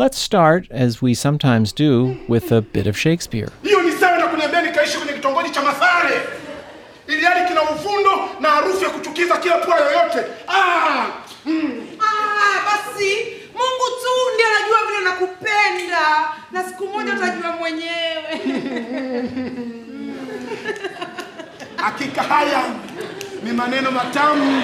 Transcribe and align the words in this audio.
Let's 0.00 0.16
start, 0.16 0.66
as 0.70 1.02
we 1.02 1.12
sometimes 1.12 1.72
do, 1.72 2.16
with 2.26 2.50
a 2.52 2.62
bit 2.62 2.86
of 2.86 2.96
Shakespeare. 2.96 3.48
hiyo 3.62 3.82
ni 3.82 3.92
sawa 3.92 4.18
na 4.18 4.26
kuniambia 4.26 4.62
nikaishi 4.62 4.98
kwenye 4.98 5.12
kitongoji 5.12 5.50
cha 5.50 5.62
Mathare 5.62 6.20
iliali 7.06 7.48
kina 7.48 7.62
uvundo 7.62 8.10
na 8.40 8.48
harufu 8.48 8.84
ya 8.84 8.90
kuchukiza 8.90 9.36
kila 9.36 9.58
pua 9.58 9.76
yoyote. 9.80 10.18
Ah, 10.48 11.06
mm. 11.46 11.86
Ah, 11.98 12.64
basi 12.64 13.16
Mungu 13.54 13.86
tu 14.02 14.10
ndiye 14.34 14.48
anajua 14.48 14.78
vile 14.88 15.00
nakupenda 15.04 16.28
na 16.52 16.64
siku 16.64 16.86
moja 16.86 17.12
utajua 17.14 17.52
mwenyewe. 17.52 18.40
Hakika 21.84 22.22
haya 22.22 22.62
ni 23.44 23.52
maneno 23.52 23.90
matamu. 23.90 24.62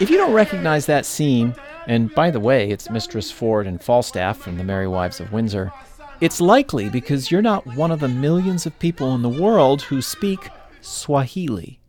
If 0.00 0.10
you 0.10 0.16
don't 0.18 0.36
recognize 0.36 0.86
that 0.86 1.04
scene, 1.04 1.52
and 1.86 2.14
by 2.14 2.30
the 2.30 2.40
way, 2.40 2.70
it's 2.70 2.90
Mistress 2.90 3.30
Ford 3.30 3.66
and 3.66 3.82
Falstaff 3.82 4.38
from 4.38 4.58
The 4.58 4.64
Merry 4.64 4.88
Wives 4.88 5.20
of 5.20 5.32
Windsor, 5.32 5.72
it's 6.20 6.40
likely 6.40 6.88
because 6.88 7.30
you're 7.30 7.42
not 7.42 7.66
one 7.66 7.90
of 7.90 8.00
the 8.00 8.08
millions 8.08 8.66
of 8.66 8.78
people 8.78 9.14
in 9.14 9.22
the 9.22 9.28
world 9.28 9.82
who 9.82 10.00
speak 10.00 10.50
Swahili. 10.80 11.80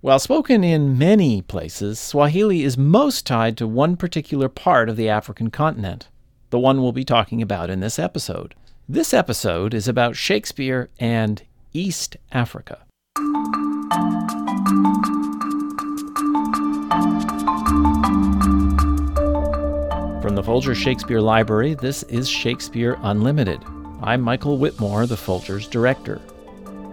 While 0.00 0.18
spoken 0.18 0.62
in 0.62 0.98
many 0.98 1.42
places, 1.42 1.98
Swahili 1.98 2.62
is 2.62 2.78
most 2.78 3.26
tied 3.26 3.56
to 3.56 3.66
one 3.66 3.96
particular 3.96 4.48
part 4.48 4.88
of 4.88 4.96
the 4.96 5.08
African 5.08 5.50
continent, 5.50 6.08
the 6.50 6.58
one 6.58 6.80
we'll 6.80 6.92
be 6.92 7.04
talking 7.04 7.42
about 7.42 7.70
in 7.70 7.80
this 7.80 7.98
episode. 7.98 8.54
This 8.88 9.14
episode 9.14 9.72
is 9.72 9.88
about 9.88 10.14
Shakespeare 10.14 10.90
and 11.00 11.42
East 11.72 12.16
Africa. 12.30 12.84
From 20.34 20.42
the 20.42 20.46
Folger 20.46 20.74
Shakespeare 20.74 21.20
Library, 21.20 21.74
this 21.74 22.02
is 22.02 22.28
Shakespeare 22.28 22.98
Unlimited. 23.02 23.60
I'm 24.02 24.20
Michael 24.20 24.58
Whitmore, 24.58 25.06
the 25.06 25.16
Folger's 25.16 25.68
director. 25.68 26.20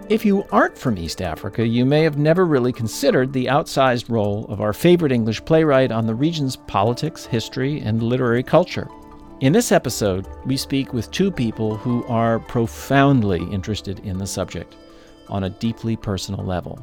If 0.08 0.24
you 0.24 0.44
aren't 0.52 0.78
from 0.78 0.96
East 0.96 1.20
Africa, 1.20 1.66
you 1.66 1.84
may 1.84 2.04
have 2.04 2.16
never 2.16 2.46
really 2.46 2.72
considered 2.72 3.32
the 3.32 3.46
outsized 3.46 4.08
role 4.08 4.46
of 4.48 4.60
our 4.60 4.72
favorite 4.72 5.10
English 5.10 5.44
playwright 5.44 5.90
on 5.90 6.06
the 6.06 6.14
region's 6.14 6.54
politics, 6.54 7.26
history, 7.26 7.80
and 7.80 8.00
literary 8.00 8.44
culture. 8.44 8.88
In 9.40 9.52
this 9.52 9.72
episode, 9.72 10.28
we 10.46 10.56
speak 10.56 10.92
with 10.92 11.10
two 11.10 11.32
people 11.32 11.76
who 11.76 12.04
are 12.04 12.38
profoundly 12.38 13.42
interested 13.50 13.98
in 14.06 14.18
the 14.18 14.26
subject 14.28 14.76
on 15.28 15.42
a 15.42 15.50
deeply 15.50 15.96
personal 15.96 16.44
level. 16.44 16.78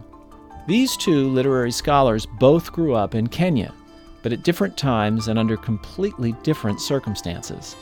These 0.67 0.97
two 0.97 1.29
literary 1.29 1.71
scholars 1.71 2.25
both 2.37 2.73
grew 2.73 2.95
up 2.95 3.15
in 3.15 3.27
Kenya, 3.27 3.73
but 4.21 4.33
at 4.33 4.43
different 4.43 4.77
times 4.77 5.27
and 5.27 5.39
under 5.39 5.57
completely 5.57 6.33
different 6.43 6.81
circumstances. 6.81 7.75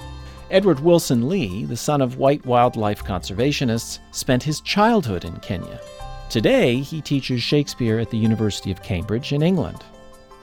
Edward 0.49 0.79
Wilson-Lee, 0.79 1.65
the 1.65 1.75
son 1.75 2.01
of 2.01 2.17
white 2.17 2.45
wildlife 2.45 3.03
conservationists, 3.03 3.99
spent 4.11 4.43
his 4.43 4.61
childhood 4.61 5.25
in 5.25 5.35
Kenya. 5.37 5.79
Today, 6.29 6.79
he 6.79 7.01
teaches 7.01 7.43
Shakespeare 7.43 7.99
at 7.99 8.09
the 8.09 8.17
University 8.17 8.71
of 8.71 8.83
Cambridge 8.83 9.33
in 9.33 9.41
England. 9.41 9.83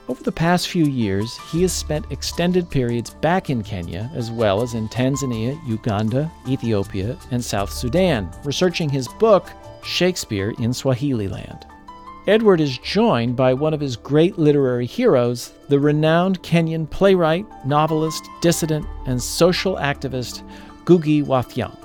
Over 0.07 0.21
the 0.21 0.31
past 0.31 0.67
few 0.67 0.85
years, 0.85 1.35
he 1.51 1.63
has 1.63 1.73
spent 1.73 2.11
extended 2.11 2.69
periods 2.69 3.09
back 3.09 3.49
in 3.49 3.63
Kenya 3.63 4.11
as 4.13 4.29
well 4.29 4.61
as 4.61 4.75
in 4.75 4.87
Tanzania, 4.87 5.59
Uganda, 5.67 6.31
Ethiopia, 6.47 7.17
and 7.31 7.43
South 7.43 7.71
Sudan, 7.71 8.29
researching 8.43 8.89
his 8.89 9.07
book, 9.07 9.49
Shakespeare 9.83 10.53
in 10.59 10.73
Swahili 10.73 11.27
Land. 11.27 11.65
Edward 12.27 12.59
is 12.59 12.79
joined 12.79 13.35
by 13.35 13.53
one 13.53 13.71
of 13.71 13.79
his 13.79 13.95
great 13.95 14.39
literary 14.39 14.87
heroes, 14.87 15.53
the 15.69 15.79
renowned 15.79 16.41
Kenyan 16.41 16.89
playwright, 16.89 17.45
novelist, 17.67 18.27
dissident, 18.41 18.87
and 19.05 19.21
social 19.21 19.75
activist 19.75 20.41
Ngugi 20.85 21.23
wa 21.23 21.43
Thiong'o. 21.43 21.77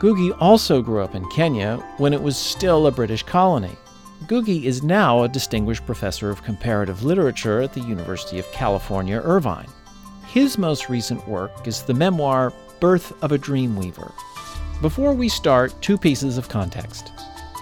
Ngugi 0.00 0.36
also 0.40 0.82
grew 0.82 1.02
up 1.02 1.16
in 1.16 1.28
Kenya 1.30 1.78
when 1.96 2.14
it 2.14 2.22
was 2.22 2.36
still 2.36 2.86
a 2.86 2.92
British 2.92 3.24
colony. 3.24 3.74
Ngugi 4.26 4.62
is 4.62 4.84
now 4.84 5.24
a 5.24 5.28
distinguished 5.28 5.84
professor 5.84 6.30
of 6.30 6.44
comparative 6.44 7.02
literature 7.02 7.60
at 7.60 7.72
the 7.72 7.80
University 7.80 8.38
of 8.38 8.50
California, 8.52 9.20
Irvine. 9.24 9.68
His 10.28 10.58
most 10.58 10.88
recent 10.88 11.26
work 11.26 11.66
is 11.66 11.82
the 11.82 11.94
memoir 11.94 12.52
Birth 12.78 13.12
of 13.20 13.32
a 13.32 13.38
Dreamweaver. 13.38 14.12
Before 14.80 15.12
we 15.12 15.28
start, 15.28 15.74
two 15.82 15.98
pieces 15.98 16.38
of 16.38 16.48
context. 16.48 17.10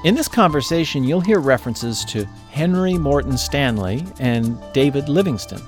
In 0.06 0.14
this 0.14 0.28
conversation, 0.28 1.02
you'll 1.02 1.20
hear 1.20 1.40
references 1.40 2.04
to 2.04 2.26
Henry 2.52 2.94
Morton 2.94 3.36
Stanley 3.36 4.04
and 4.20 4.56
David 4.72 5.08
Livingstone. 5.08 5.66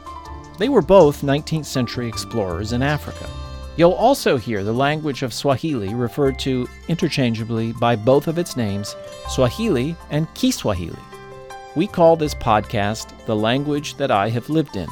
They 0.61 0.69
were 0.69 0.81
both 0.81 1.23
19th 1.23 1.65
century 1.65 2.07
explorers 2.07 2.73
in 2.73 2.81
Africa. 2.81 3.29
You'll 3.77 3.95
also 3.95 4.37
hear 4.37 4.63
the 4.63 4.73
language 4.73 5.25
of 5.25 5.35
Swahili 5.35 5.93
referred 5.93 6.39
to 6.39 6.69
interchangeably 6.87 7.73
by 7.73 7.97
both 7.97 8.29
of 8.29 8.39
its 8.39 8.57
names, 8.57 8.95
Swahili 9.29 9.97
and 10.11 10.33
Kiswahili. 10.35 11.03
We 11.75 11.89
call 11.89 12.15
this 12.15 12.37
podcast 12.37 13.09
The 13.27 13.35
Language 13.35 13.97
That 13.97 14.13
I 14.13 14.29
Have 14.29 14.49
Lived 14.49 14.77
In. 14.77 14.87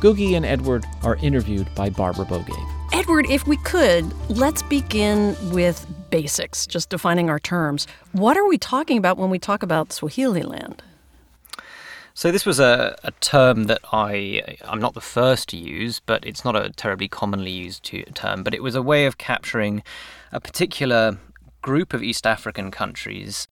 Ngugi 0.00 0.38
and 0.38 0.46
Edward 0.46 0.86
are 1.02 1.16
interviewed 1.16 1.68
by 1.74 1.90
Barbara 1.90 2.24
Bogaev. 2.24 2.73
Edward, 2.94 3.26
if 3.28 3.44
we 3.48 3.56
could, 3.56 4.04
let's 4.30 4.62
begin 4.62 5.36
with 5.50 5.84
basics, 6.10 6.64
just 6.64 6.90
defining 6.90 7.28
our 7.28 7.40
terms. 7.40 7.88
What 8.12 8.36
are 8.36 8.46
we 8.46 8.56
talking 8.56 8.98
about 8.98 9.18
when 9.18 9.30
we 9.30 9.38
talk 9.40 9.64
about 9.64 9.92
Swahili 9.92 10.42
land? 10.42 10.80
So 12.14 12.30
this 12.30 12.46
was 12.46 12.60
a, 12.60 12.96
a 13.02 13.10
term 13.20 13.64
that 13.64 13.80
I 13.92 14.58
I'm 14.64 14.78
not 14.78 14.94
the 14.94 15.00
first 15.00 15.48
to 15.48 15.56
use, 15.56 16.00
but 16.06 16.24
it's 16.24 16.44
not 16.44 16.54
a 16.54 16.70
terribly 16.70 17.08
commonly 17.08 17.50
used 17.50 17.82
to, 17.86 18.04
term. 18.12 18.44
But 18.44 18.54
it 18.54 18.62
was 18.62 18.76
a 18.76 18.82
way 18.82 19.06
of 19.06 19.18
capturing 19.18 19.82
a 20.30 20.38
particular 20.38 21.18
group 21.62 21.94
of 21.94 22.02
East 22.04 22.28
African 22.28 22.70
countries 22.70 23.48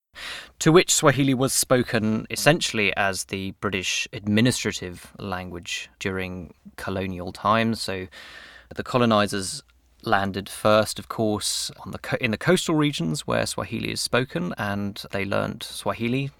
to 0.60 0.70
which 0.70 0.94
Swahili 0.94 1.34
was 1.34 1.52
spoken 1.52 2.28
essentially 2.30 2.96
as 2.96 3.24
the 3.24 3.50
British 3.60 4.06
administrative 4.12 5.12
language 5.18 5.90
during 5.98 6.54
colonial 6.76 7.32
times. 7.32 7.82
So 7.82 8.06
the 8.74 8.82
colonizers 8.82 9.62
landed 10.04 10.48
first, 10.48 10.98
of 10.98 11.08
course, 11.08 11.70
on 11.84 11.92
the 11.92 11.98
co- 11.98 12.16
in 12.20 12.30
the 12.30 12.38
coastal 12.38 12.74
regions 12.74 13.26
where 13.26 13.46
Swahili 13.46 13.92
is 13.92 14.00
spoken, 14.00 14.54
and 14.58 15.02
they 15.12 15.24
learned 15.24 15.62
Swahili. 15.62 16.30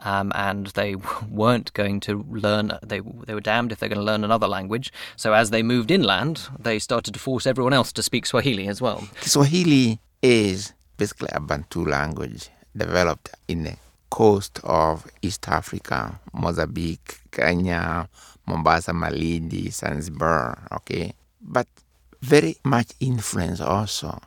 Um, 0.00 0.30
and 0.36 0.68
they 0.68 0.94
weren't 1.28 1.72
going 1.72 1.98
to 2.00 2.24
learn. 2.30 2.78
They 2.82 3.00
they 3.26 3.34
were 3.34 3.40
damned 3.40 3.72
if 3.72 3.80
they're 3.80 3.88
going 3.88 3.98
to 3.98 4.04
learn 4.04 4.22
another 4.22 4.46
language. 4.46 4.92
So 5.16 5.32
as 5.32 5.50
they 5.50 5.62
moved 5.62 5.90
inland, 5.90 6.48
they 6.56 6.78
started 6.78 7.14
to 7.14 7.20
force 7.20 7.48
everyone 7.48 7.72
else 7.72 7.92
to 7.94 8.02
speak 8.02 8.24
Swahili 8.24 8.68
as 8.68 8.80
well. 8.80 9.08
Swahili 9.22 9.98
is 10.22 10.72
basically 10.96 11.30
a 11.32 11.40
Bantu 11.40 11.84
language 11.84 12.48
developed 12.76 13.30
in 13.48 13.64
the 13.64 13.76
coast 14.10 14.60
of 14.62 15.06
East 15.22 15.48
Africa, 15.48 16.20
Mozambique, 16.32 17.18
Kenya, 17.32 18.08
Mombasa, 18.46 18.92
Malindi, 18.92 19.72
Zanzibar. 19.72 20.66
Okay, 20.72 21.12
but 21.48 21.66
very 22.20 22.56
much 22.64 22.92
influenced 23.00 23.62
also 23.62 24.20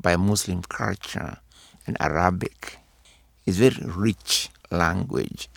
by 0.00 0.16
Muslim 0.16 0.62
culture 0.62 1.38
and 1.86 1.96
Arabic. 2.00 2.78
It's 3.46 3.58
very 3.58 3.86
rich 3.86 4.50
language. 4.70 5.48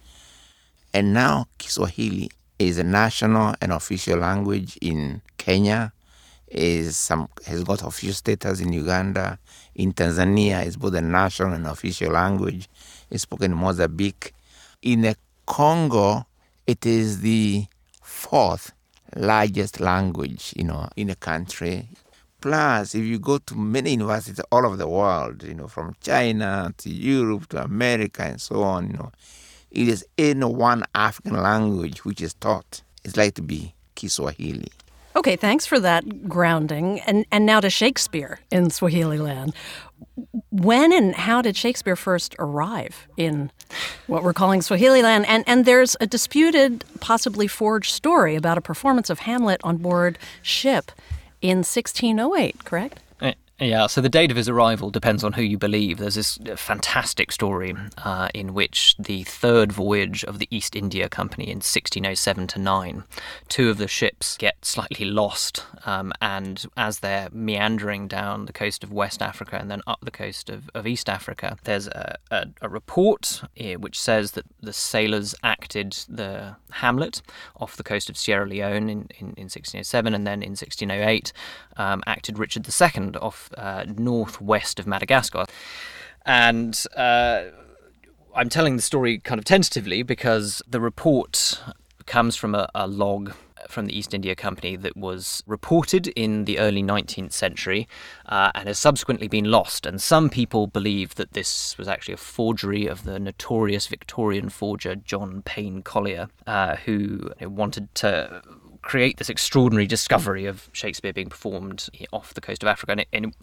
And 0.93 1.13
now 1.13 1.47
Kiswahili 1.57 2.29
is 2.59 2.77
a 2.77 2.83
national 2.83 3.55
and 3.61 3.71
official 3.71 4.19
language 4.19 4.77
in 4.81 5.21
Kenya, 5.37 5.91
is 6.47 6.97
some 6.97 7.27
has 7.45 7.63
got 7.63 7.81
official 7.83 8.13
status 8.13 8.61
in 8.61 8.71
Uganda. 8.73 9.37
In 9.75 9.93
Tanzania, 9.93 10.65
it's 10.65 10.75
both 10.75 10.95
a 10.95 11.01
national 11.01 11.53
and 11.53 11.67
official 11.67 12.11
language. 12.11 12.69
It's 13.09 13.23
spoken 13.23 13.51
in 13.51 13.57
Mozambique. 13.57 14.33
In 14.81 15.01
the 15.01 15.15
Congo, 15.45 16.25
it 16.65 16.85
is 16.85 17.21
the 17.21 17.65
fourth 18.01 18.71
largest 19.17 19.79
language, 19.79 20.53
you 20.55 20.63
know, 20.63 20.87
in 20.95 21.09
a 21.09 21.15
country. 21.15 21.87
Plus, 22.39 22.93
if 22.93 23.03
you 23.03 23.17
go 23.17 23.39
to 23.39 23.55
many 23.55 23.91
universities 23.91 24.39
all 24.51 24.65
over 24.65 24.77
the 24.77 24.87
world, 24.87 25.43
you 25.43 25.55
know, 25.55 25.67
from 25.67 25.95
China 26.01 26.71
to 26.77 26.89
Europe 26.89 27.47
to 27.49 27.63
America 27.63 28.23
and 28.23 28.39
so 28.39 28.61
on, 28.61 28.87
you 28.87 28.93
know, 28.93 29.11
it 29.71 29.87
is 29.87 30.05
in 30.17 30.41
one 30.41 30.83
African 30.93 31.41
language 31.41 32.05
which 32.05 32.21
is 32.21 32.33
taught. 32.35 32.81
It's 33.03 33.17
like 33.17 33.33
to 33.35 33.41
be 33.41 33.73
Kiswahili. 33.95 34.71
Okay, 35.17 35.35
thanks 35.35 35.65
for 35.65 35.79
that 35.79 36.29
grounding. 36.29 36.99
And 37.01 37.25
and 37.31 37.43
now 37.43 37.59
to 37.59 37.71
Shakespeare 37.71 38.39
in 38.51 38.69
Swahili 38.69 39.17
land. 39.17 39.55
When 40.51 40.93
and 40.93 41.15
how 41.15 41.41
did 41.41 41.57
Shakespeare 41.57 41.95
first 41.95 42.35
arrive 42.37 43.07
in 43.17 43.51
what 44.05 44.23
we're 44.23 44.33
calling 44.33 44.61
Swahili 44.61 45.01
land? 45.01 45.25
And 45.25 45.43
and 45.47 45.65
there's 45.65 45.97
a 45.99 46.05
disputed, 46.05 46.85
possibly 46.99 47.47
forged 47.47 47.91
story 47.91 48.35
about 48.35 48.59
a 48.59 48.61
performance 48.61 49.09
of 49.09 49.19
Hamlet 49.19 49.59
on 49.63 49.77
board 49.77 50.19
ship 50.43 50.91
in 51.41 51.57
1608, 51.57 52.63
correct? 52.63 52.99
Eh, 53.59 53.65
Yeah, 53.65 53.87
so 53.87 54.01
the 54.01 54.09
date 54.09 54.29
of 54.29 54.37
his 54.37 54.49
arrival 54.49 54.91
depends 54.91 55.23
on 55.23 55.33
who 55.33 55.41
you 55.41 55.57
believe. 55.57 55.97
There's 55.97 56.15
this 56.15 56.37
fantastic 56.55 57.31
story 57.31 57.75
uh, 57.97 58.29
in 58.33 58.53
which 58.53 58.95
the 58.99 59.23
third 59.23 59.71
voyage 59.71 60.23
of 60.23 60.37
the 60.39 60.47
East 60.51 60.75
India 60.75 61.09
Company 61.09 61.45
in 61.45 61.57
1607 61.57 62.47
to 62.47 62.59
9, 62.59 63.03
two 63.47 63.69
of 63.69 63.77
the 63.77 63.87
ships 63.87 64.37
get 64.37 64.63
slightly 64.63 65.05
lost, 65.05 65.65
um, 65.85 66.13
and 66.21 66.65
as 66.77 66.99
they're 66.99 67.29
meandering 67.31 68.07
down 68.07 68.45
the 68.45 68.53
coast 68.53 68.83
of 68.83 68.91
West 68.91 69.21
Africa 69.21 69.57
and 69.59 69.71
then 69.71 69.81
up 69.87 69.99
the 70.03 70.11
coast 70.11 70.49
of, 70.49 70.69
of 70.75 70.85
East 70.85 71.09
Africa, 71.09 71.57
there's 71.63 71.87
a, 71.87 72.17
a, 72.29 72.45
a 72.61 72.69
report 72.69 73.41
here 73.55 73.79
which 73.79 73.99
says 73.99 74.31
that 74.31 74.45
the 74.61 74.73
sailors 74.73 75.33
acted 75.43 75.97
the 76.07 76.55
Hamlet 76.71 77.21
off 77.55 77.75
the 77.75 77.83
coast 77.83 78.09
of 78.09 78.17
Sierra 78.17 78.45
Leone 78.45 78.89
in, 78.89 79.07
in, 79.17 79.27
in 79.35 79.49
1607, 79.49 80.13
and 80.13 80.27
then 80.27 80.43
in 80.43 80.51
1608 80.51 81.33
um, 81.77 82.03
acted 82.05 82.37
Richard 82.37 82.67
II 82.67 83.15
off 83.15 83.46
uh, 83.55 83.85
northwest 83.97 84.79
of 84.79 84.87
Madagascar. 84.87 85.45
And 86.25 86.81
uh, 86.95 87.43
I'm 88.35 88.49
telling 88.49 88.75
the 88.75 88.81
story 88.81 89.19
kind 89.19 89.39
of 89.39 89.45
tentatively 89.45 90.03
because 90.03 90.61
the 90.67 90.81
report 90.81 91.61
comes 92.05 92.35
from 92.35 92.55
a, 92.55 92.69
a 92.75 92.87
log 92.87 93.33
from 93.67 93.85
the 93.85 93.97
East 93.97 94.13
India 94.13 94.35
Company 94.35 94.75
that 94.75 94.95
was 94.95 95.43
reported 95.45 96.07
in 96.09 96.45
the 96.45 96.59
early 96.59 96.83
19th 96.83 97.33
century 97.33 97.87
uh, 98.25 98.51
and 98.55 98.67
has 98.67 98.79
subsequently 98.79 99.27
been 99.27 99.45
lost. 99.45 99.85
And 99.85 100.01
some 100.01 100.29
people 100.29 100.67
believe 100.67 101.15
that 101.15 101.33
this 101.33 101.77
was 101.77 101.87
actually 101.87 102.13
a 102.13 102.17
forgery 102.17 102.87
of 102.87 103.03
the 103.03 103.19
notorious 103.19 103.87
Victorian 103.87 104.49
forger 104.49 104.95
John 104.95 105.41
Payne 105.43 105.81
Collier, 105.81 106.29
uh, 106.45 106.77
who 106.77 107.31
wanted 107.41 107.93
to 107.95 108.41
create 108.81 109.17
this 109.17 109.29
extraordinary 109.29 109.87
discovery 109.87 110.45
of 110.45 110.69
Shakespeare 110.73 111.13
being 111.13 111.29
performed 111.29 111.89
off 112.11 112.33
the 112.33 112.41
coast 112.41 112.63
of 112.63 112.69
Africa. 112.69 112.91
And, 112.91 113.01
it, 113.01 113.07
and 113.13 113.33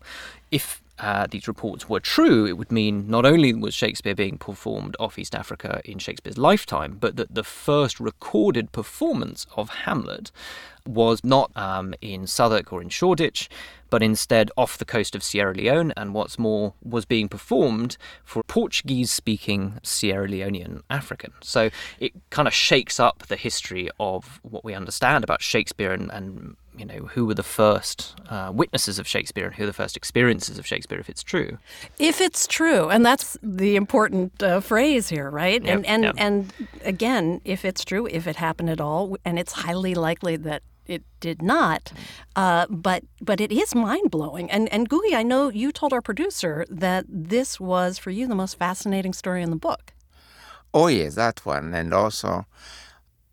if 0.51 0.83
uh, 0.99 1.27
these 1.29 1.49
reports 1.49 1.89
were 1.89 2.01
true, 2.01 2.47
it 2.47 2.57
would 2.57 2.71
mean 2.71 3.09
not 3.09 3.27
only 3.27 3.53
was 3.53 3.75
Shakespeare 3.75 4.15
being 4.15 4.39
performed 4.39 4.97
off 5.01 5.19
East 5.19 5.35
Africa 5.35 5.81
in 5.85 5.99
Shakespeare's 5.99 6.39
lifetime, 6.39 6.97
but 7.01 7.17
that 7.17 7.35
the 7.35 7.45
first 7.45 7.99
recorded 7.99 8.71
performance 8.73 9.47
of 9.57 9.71
Hamlet 9.71 10.31
was 10.87 11.23
not 11.25 11.51
um, 11.57 11.95
in 12.01 12.27
Southwark 12.27 12.73
or 12.73 12.83
in 12.83 12.89
Shoreditch, 12.89 13.49
but 13.91 14.03
instead 14.03 14.51
off 14.57 14.79
the 14.79 14.85
coast 14.85 15.15
of 15.15 15.23
Sierra 15.23 15.55
Leone, 15.55 15.93
and 15.97 16.15
what's 16.15 16.39
more, 16.39 16.75
was 16.83 17.05
being 17.05 17.29
performed 17.29 17.97
for 18.25 18.43
Portuguese 18.43 19.11
speaking 19.11 19.79
Sierra 19.83 20.29
Leonean 20.29 20.83
African. 20.91 21.33
So 21.43 21.71
it 22.01 22.13
kind 22.31 22.49
of 22.49 22.55
shakes 22.55 22.99
up 22.99 23.27
the 23.29 23.37
history 23.37 23.89
of 24.01 24.41
what 24.43 24.65
we 24.65 24.75
understand 24.75 25.23
about 25.23 25.43
Shakespeare 25.43 25.93
and, 25.93 26.11
and 26.11 26.57
you 26.77 26.85
know 26.85 27.07
who 27.13 27.27
were 27.27 27.35
the 27.35 27.45
first 27.45 28.17
uh, 28.29 28.51
witnesses 28.53 28.99
of 28.99 29.07
Shakespeare 29.07 29.47
and 29.47 29.55
who 29.55 29.63
were 29.63 29.69
the 29.69 29.73
first 29.73 29.97
experiences 29.97 30.59
of 30.59 30.67
Shakespeare, 30.67 30.99
if 30.99 31.09
it's 31.09 31.23
true. 31.23 31.59
If 31.99 32.21
it's 32.21 32.49
true, 32.49 32.89
and 32.89 33.07
that's 33.07 33.39
the 33.43 33.77
important 33.77 34.43
uh, 34.43 34.59
phrase 34.61 35.09
here, 35.09 35.31
right? 35.31 35.65
Yep, 35.65 35.73
and 35.73 35.87
and 35.87 36.03
yep. 36.03 36.15
and 36.19 36.53
again, 36.83 37.41
if 37.45 37.65
it's 37.65 37.85
true, 37.85 38.07
if 38.07 38.27
it 38.27 38.37
happened 38.37 38.71
at 38.71 38.81
all, 38.81 39.17
and 39.25 39.39
it's 39.39 39.53
highly 39.53 39.95
likely 39.95 40.37
that 40.37 40.63
it 40.87 41.03
did 41.21 41.43
not, 41.43 41.93
uh, 42.37 42.67
but 42.69 43.05
but 43.21 43.41
it 43.41 43.53
is 43.53 43.75
mind 43.75 44.11
blowing. 44.11 44.51
And 44.51 44.69
and 44.73 44.89
Ngugi, 44.89 45.15
I 45.15 45.23
know 45.23 45.49
you 45.49 45.73
told 45.73 45.93
our 45.93 46.03
producer 46.03 46.65
that 46.69 47.05
this 47.09 47.59
was 47.59 47.99
for 47.99 48.11
you 48.11 48.27
the 48.27 48.35
most 48.35 48.59
fascinating 48.59 49.13
story 49.13 49.43
in 49.43 49.51
the 49.51 49.57
book. 49.57 49.93
Oh 50.73 50.89
yes, 50.89 51.15
that 51.15 51.45
one, 51.47 51.75
and 51.75 51.95
also 51.95 52.47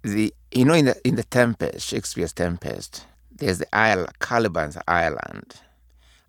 the 0.04 0.34
you 0.52 0.66
know 0.66 0.74
in 0.74 0.86
the 0.86 1.08
in 1.08 1.16
the 1.16 1.24
Tempest, 1.24 1.88
Shakespeare's 1.88 2.34
Tempest, 2.34 3.06
there's 3.32 3.60
the 3.60 3.76
island, 3.76 4.10
Caliban's 4.20 4.78
Island. 4.88 5.56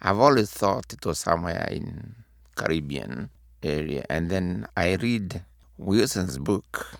I've 0.00 0.18
always 0.18 0.50
thought 0.50 0.92
it 0.92 1.06
was 1.06 1.20
somewhere 1.20 1.68
in 1.70 2.16
Caribbean 2.56 3.30
area, 3.62 4.04
and 4.08 4.30
then 4.30 4.66
I 4.76 4.94
read 4.94 5.44
Wilson's 5.78 6.38
book, 6.38 6.98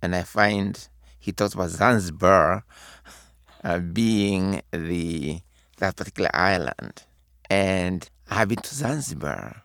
and 0.00 0.14
I 0.14 0.22
find 0.22 0.86
he 1.18 1.32
talks 1.32 1.54
about 1.54 1.70
Zanzibar 1.70 2.64
uh, 3.64 3.78
being 3.78 4.62
the 4.70 5.40
that 5.78 5.96
particular 5.96 6.30
island, 6.34 7.02
and 7.50 8.08
I've 8.30 8.48
been 8.48 8.58
to 8.58 8.74
Zanzibar, 8.74 9.62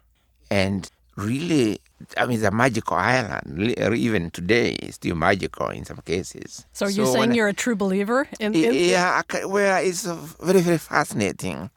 and 0.49 0.89
really, 1.15 1.79
I 2.17 2.25
mean, 2.25 2.37
it's 2.37 2.45
a 2.45 2.51
magical 2.51 2.97
island. 2.97 3.77
Even 3.77 4.31
today, 4.31 4.71
it's 4.81 4.95
still 4.95 5.15
magical 5.15 5.69
in 5.69 5.85
some 5.85 5.97
cases. 5.97 6.65
So 6.73 6.85
are 6.85 6.89
you 6.89 7.03
when 7.03 7.13
saying 7.13 7.33
you're 7.35 7.47
a 7.47 7.53
true 7.53 7.75
believer 7.75 8.27
in? 8.39 8.55
in 8.55 8.73
yeah, 8.73 9.21
I 9.29 9.45
well, 9.45 9.83
it's 9.83 10.05
very, 10.05 10.61
very 10.61 10.77
fascinating. 10.77 11.69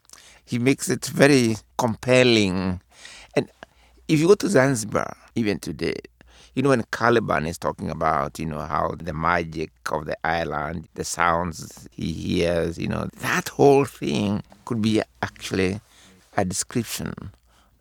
He 0.45 0.59
makes 0.59 0.89
it 0.89 1.05
very 1.05 1.57
compelling. 1.77 2.81
And 3.35 3.49
if 4.07 4.19
you 4.19 4.27
go 4.27 4.35
to 4.35 4.49
Zanzibar, 4.49 5.15
even 5.35 5.59
today, 5.59 5.95
you 6.55 6.61
know, 6.61 6.69
when 6.69 6.83
Caliban 6.91 7.45
is 7.45 7.57
talking 7.57 7.89
about, 7.89 8.37
you 8.39 8.45
know, 8.45 8.59
how 8.59 8.95
the 8.97 9.13
magic 9.13 9.71
of 9.91 10.05
the 10.05 10.17
island, 10.25 10.87
the 10.93 11.03
sounds 11.03 11.87
he 11.91 12.11
hears, 12.11 12.77
you 12.77 12.87
know, 12.87 13.09
that 13.21 13.49
whole 13.49 13.85
thing 13.85 14.43
could 14.65 14.81
be 14.81 15.01
actually 15.21 15.81
a 16.37 16.45
description 16.45 17.13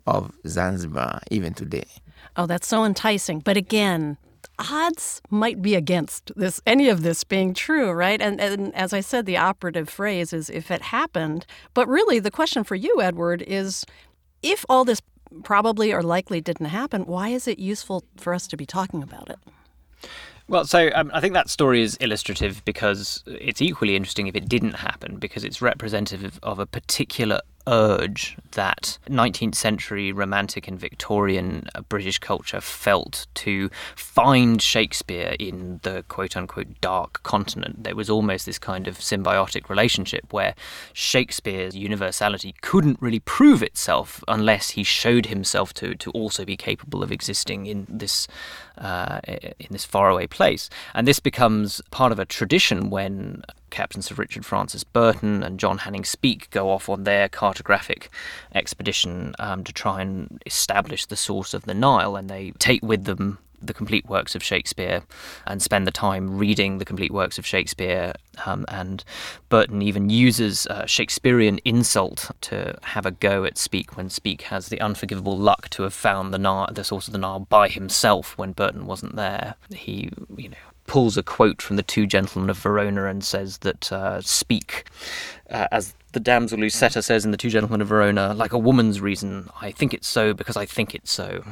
of 0.06 0.32
Zanzibar 0.46 1.20
even 1.30 1.54
today. 1.54 1.86
Oh, 2.36 2.46
that's 2.46 2.66
so 2.66 2.84
enticing. 2.84 3.40
But 3.40 3.56
again, 3.56 4.16
odds 4.58 5.20
might 5.30 5.60
be 5.60 5.74
against 5.74 6.32
this 6.34 6.60
any 6.66 6.88
of 6.88 7.02
this 7.02 7.24
being 7.24 7.52
true, 7.52 7.90
right? 7.90 8.20
And, 8.20 8.40
and 8.40 8.74
as 8.74 8.92
I 8.92 9.00
said, 9.00 9.26
the 9.26 9.36
operative 9.36 9.88
phrase 9.88 10.32
is 10.32 10.48
if 10.48 10.70
it 10.70 10.82
happened. 10.82 11.46
But 11.74 11.88
really, 11.88 12.18
the 12.18 12.30
question 12.30 12.64
for 12.64 12.74
you, 12.74 13.02
Edward, 13.02 13.42
is 13.46 13.84
if 14.42 14.64
all 14.68 14.84
this 14.84 15.02
probably 15.42 15.92
or 15.92 16.02
likely 16.02 16.40
didn't 16.40 16.66
happen, 16.66 17.06
why 17.06 17.28
is 17.28 17.48
it 17.48 17.58
useful 17.58 18.04
for 18.16 18.34
us 18.34 18.46
to 18.48 18.56
be 18.56 18.66
talking 18.66 19.02
about 19.02 19.30
it? 19.30 19.38
Well, 20.48 20.64
so 20.64 20.90
um, 20.94 21.10
I 21.14 21.20
think 21.20 21.34
that 21.34 21.48
story 21.48 21.82
is 21.82 21.96
illustrative 21.96 22.64
because 22.64 23.22
it's 23.26 23.62
equally 23.62 23.96
interesting 23.96 24.26
if 24.26 24.34
it 24.34 24.48
didn't 24.48 24.74
happen 24.74 25.16
because 25.16 25.44
it's 25.44 25.62
representative 25.62 26.38
of 26.42 26.58
a 26.58 26.66
particular 26.66 27.40
urge 27.66 28.36
that 28.52 28.98
19th 29.08 29.54
century 29.54 30.12
romantic 30.12 30.68
and 30.68 30.78
Victorian 30.78 31.66
uh, 31.74 31.80
British 31.82 32.18
culture 32.18 32.60
felt 32.60 33.26
to 33.34 33.70
find 33.96 34.60
Shakespeare 34.60 35.36
in 35.38 35.80
the 35.82 36.04
quote 36.08 36.36
unquote 36.36 36.80
dark 36.80 37.22
continent. 37.22 37.84
There 37.84 37.96
was 37.96 38.10
almost 38.10 38.46
this 38.46 38.58
kind 38.58 38.86
of 38.86 38.98
symbiotic 38.98 39.68
relationship 39.68 40.32
where 40.32 40.54
Shakespeare's 40.92 41.76
universality 41.76 42.54
couldn't 42.60 43.00
really 43.00 43.20
prove 43.20 43.62
itself 43.62 44.22
unless 44.28 44.70
he 44.70 44.84
showed 44.84 45.26
himself 45.26 45.72
to, 45.74 45.94
to 45.94 46.10
also 46.12 46.44
be 46.44 46.56
capable 46.56 47.02
of 47.02 47.10
existing 47.10 47.66
in 47.66 47.86
this 47.88 48.28
uh, 48.78 49.20
in 49.26 49.68
this 49.70 49.84
faraway 49.84 50.26
place. 50.26 50.68
And 50.94 51.06
this 51.06 51.20
becomes 51.20 51.80
part 51.90 52.12
of 52.12 52.18
a 52.18 52.24
tradition 52.24 52.90
when 52.90 53.42
Captain 53.70 54.02
Sir 54.02 54.14
Richard 54.14 54.44
Francis 54.44 54.84
Burton 54.84 55.42
and 55.42 55.58
John 55.58 55.78
Hanning 55.78 56.04
Speke 56.04 56.50
go 56.50 56.70
off 56.70 56.88
on 56.88 57.04
their 57.04 57.28
cartographic 57.28 58.08
expedition 58.54 59.34
um, 59.38 59.64
to 59.64 59.72
try 59.72 60.02
and 60.02 60.42
establish 60.46 61.06
the 61.06 61.16
source 61.16 61.54
of 61.54 61.64
the 61.64 61.74
Nile, 61.74 62.16
and 62.16 62.28
they 62.28 62.52
take 62.58 62.82
with 62.82 63.04
them 63.04 63.38
the 63.62 63.74
complete 63.74 64.06
works 64.06 64.34
of 64.34 64.42
Shakespeare 64.42 65.02
and 65.46 65.62
spend 65.62 65.86
the 65.86 65.92
time 65.92 66.36
reading 66.38 66.78
the 66.78 66.84
complete 66.84 67.12
works 67.12 67.38
of 67.38 67.46
Shakespeare. 67.46 68.14
Um, 68.46 68.64
and 68.68 69.04
Burton 69.48 69.82
even 69.82 70.10
uses 70.10 70.66
uh, 70.66 70.86
Shakespearean 70.86 71.58
insult 71.64 72.30
to 72.42 72.78
have 72.82 73.06
a 73.06 73.10
go 73.10 73.44
at 73.44 73.58
Speke 73.58 73.96
when 73.96 74.08
Speke 74.10 74.42
has 74.42 74.68
the 74.68 74.80
unforgivable 74.80 75.36
luck 75.36 75.68
to 75.70 75.82
have 75.82 75.94
found 75.94 76.32
the 76.32 76.38
Nile, 76.38 76.68
the 76.72 76.84
source 76.84 77.06
of 77.06 77.12
the 77.12 77.18
Nile 77.18 77.40
by 77.40 77.68
himself 77.68 78.36
when 78.38 78.52
Burton 78.52 78.86
wasn't 78.86 79.16
there. 79.16 79.54
He, 79.70 80.10
you 80.36 80.48
know, 80.50 80.56
pulls 80.86 81.16
a 81.16 81.22
quote 81.22 81.62
from 81.62 81.76
the 81.76 81.82
Two 81.82 82.06
Gentlemen 82.06 82.50
of 82.50 82.58
Verona 82.58 83.06
and 83.06 83.24
says 83.24 83.58
that 83.58 83.92
uh, 83.92 84.20
Speke, 84.20 84.84
uh, 85.50 85.68
as 85.70 85.94
the 86.12 86.20
damsel 86.20 86.58
Lucetta 86.58 87.02
says 87.02 87.24
in 87.24 87.30
the 87.30 87.36
Two 87.36 87.50
Gentlemen 87.50 87.80
of 87.80 87.88
Verona, 87.88 88.34
like 88.34 88.52
a 88.52 88.58
woman's 88.58 89.00
reason, 89.00 89.48
I 89.60 89.70
think 89.70 89.94
it's 89.94 90.08
so 90.08 90.34
because 90.34 90.56
I 90.56 90.66
think 90.66 90.94
it's 90.94 91.10
so. 91.10 91.44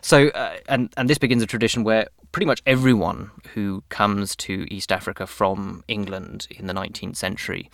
So, 0.00 0.28
uh, 0.28 0.56
and 0.68 0.92
and 0.96 1.08
this 1.08 1.18
begins 1.18 1.42
a 1.42 1.46
tradition 1.46 1.84
where 1.84 2.08
pretty 2.32 2.46
much 2.46 2.62
everyone 2.66 3.30
who 3.54 3.82
comes 3.88 4.34
to 4.36 4.66
East 4.72 4.90
Africa 4.92 5.26
from 5.26 5.84
England 5.88 6.48
in 6.50 6.66
the 6.66 6.74
19th 6.74 7.16
century 7.16 7.70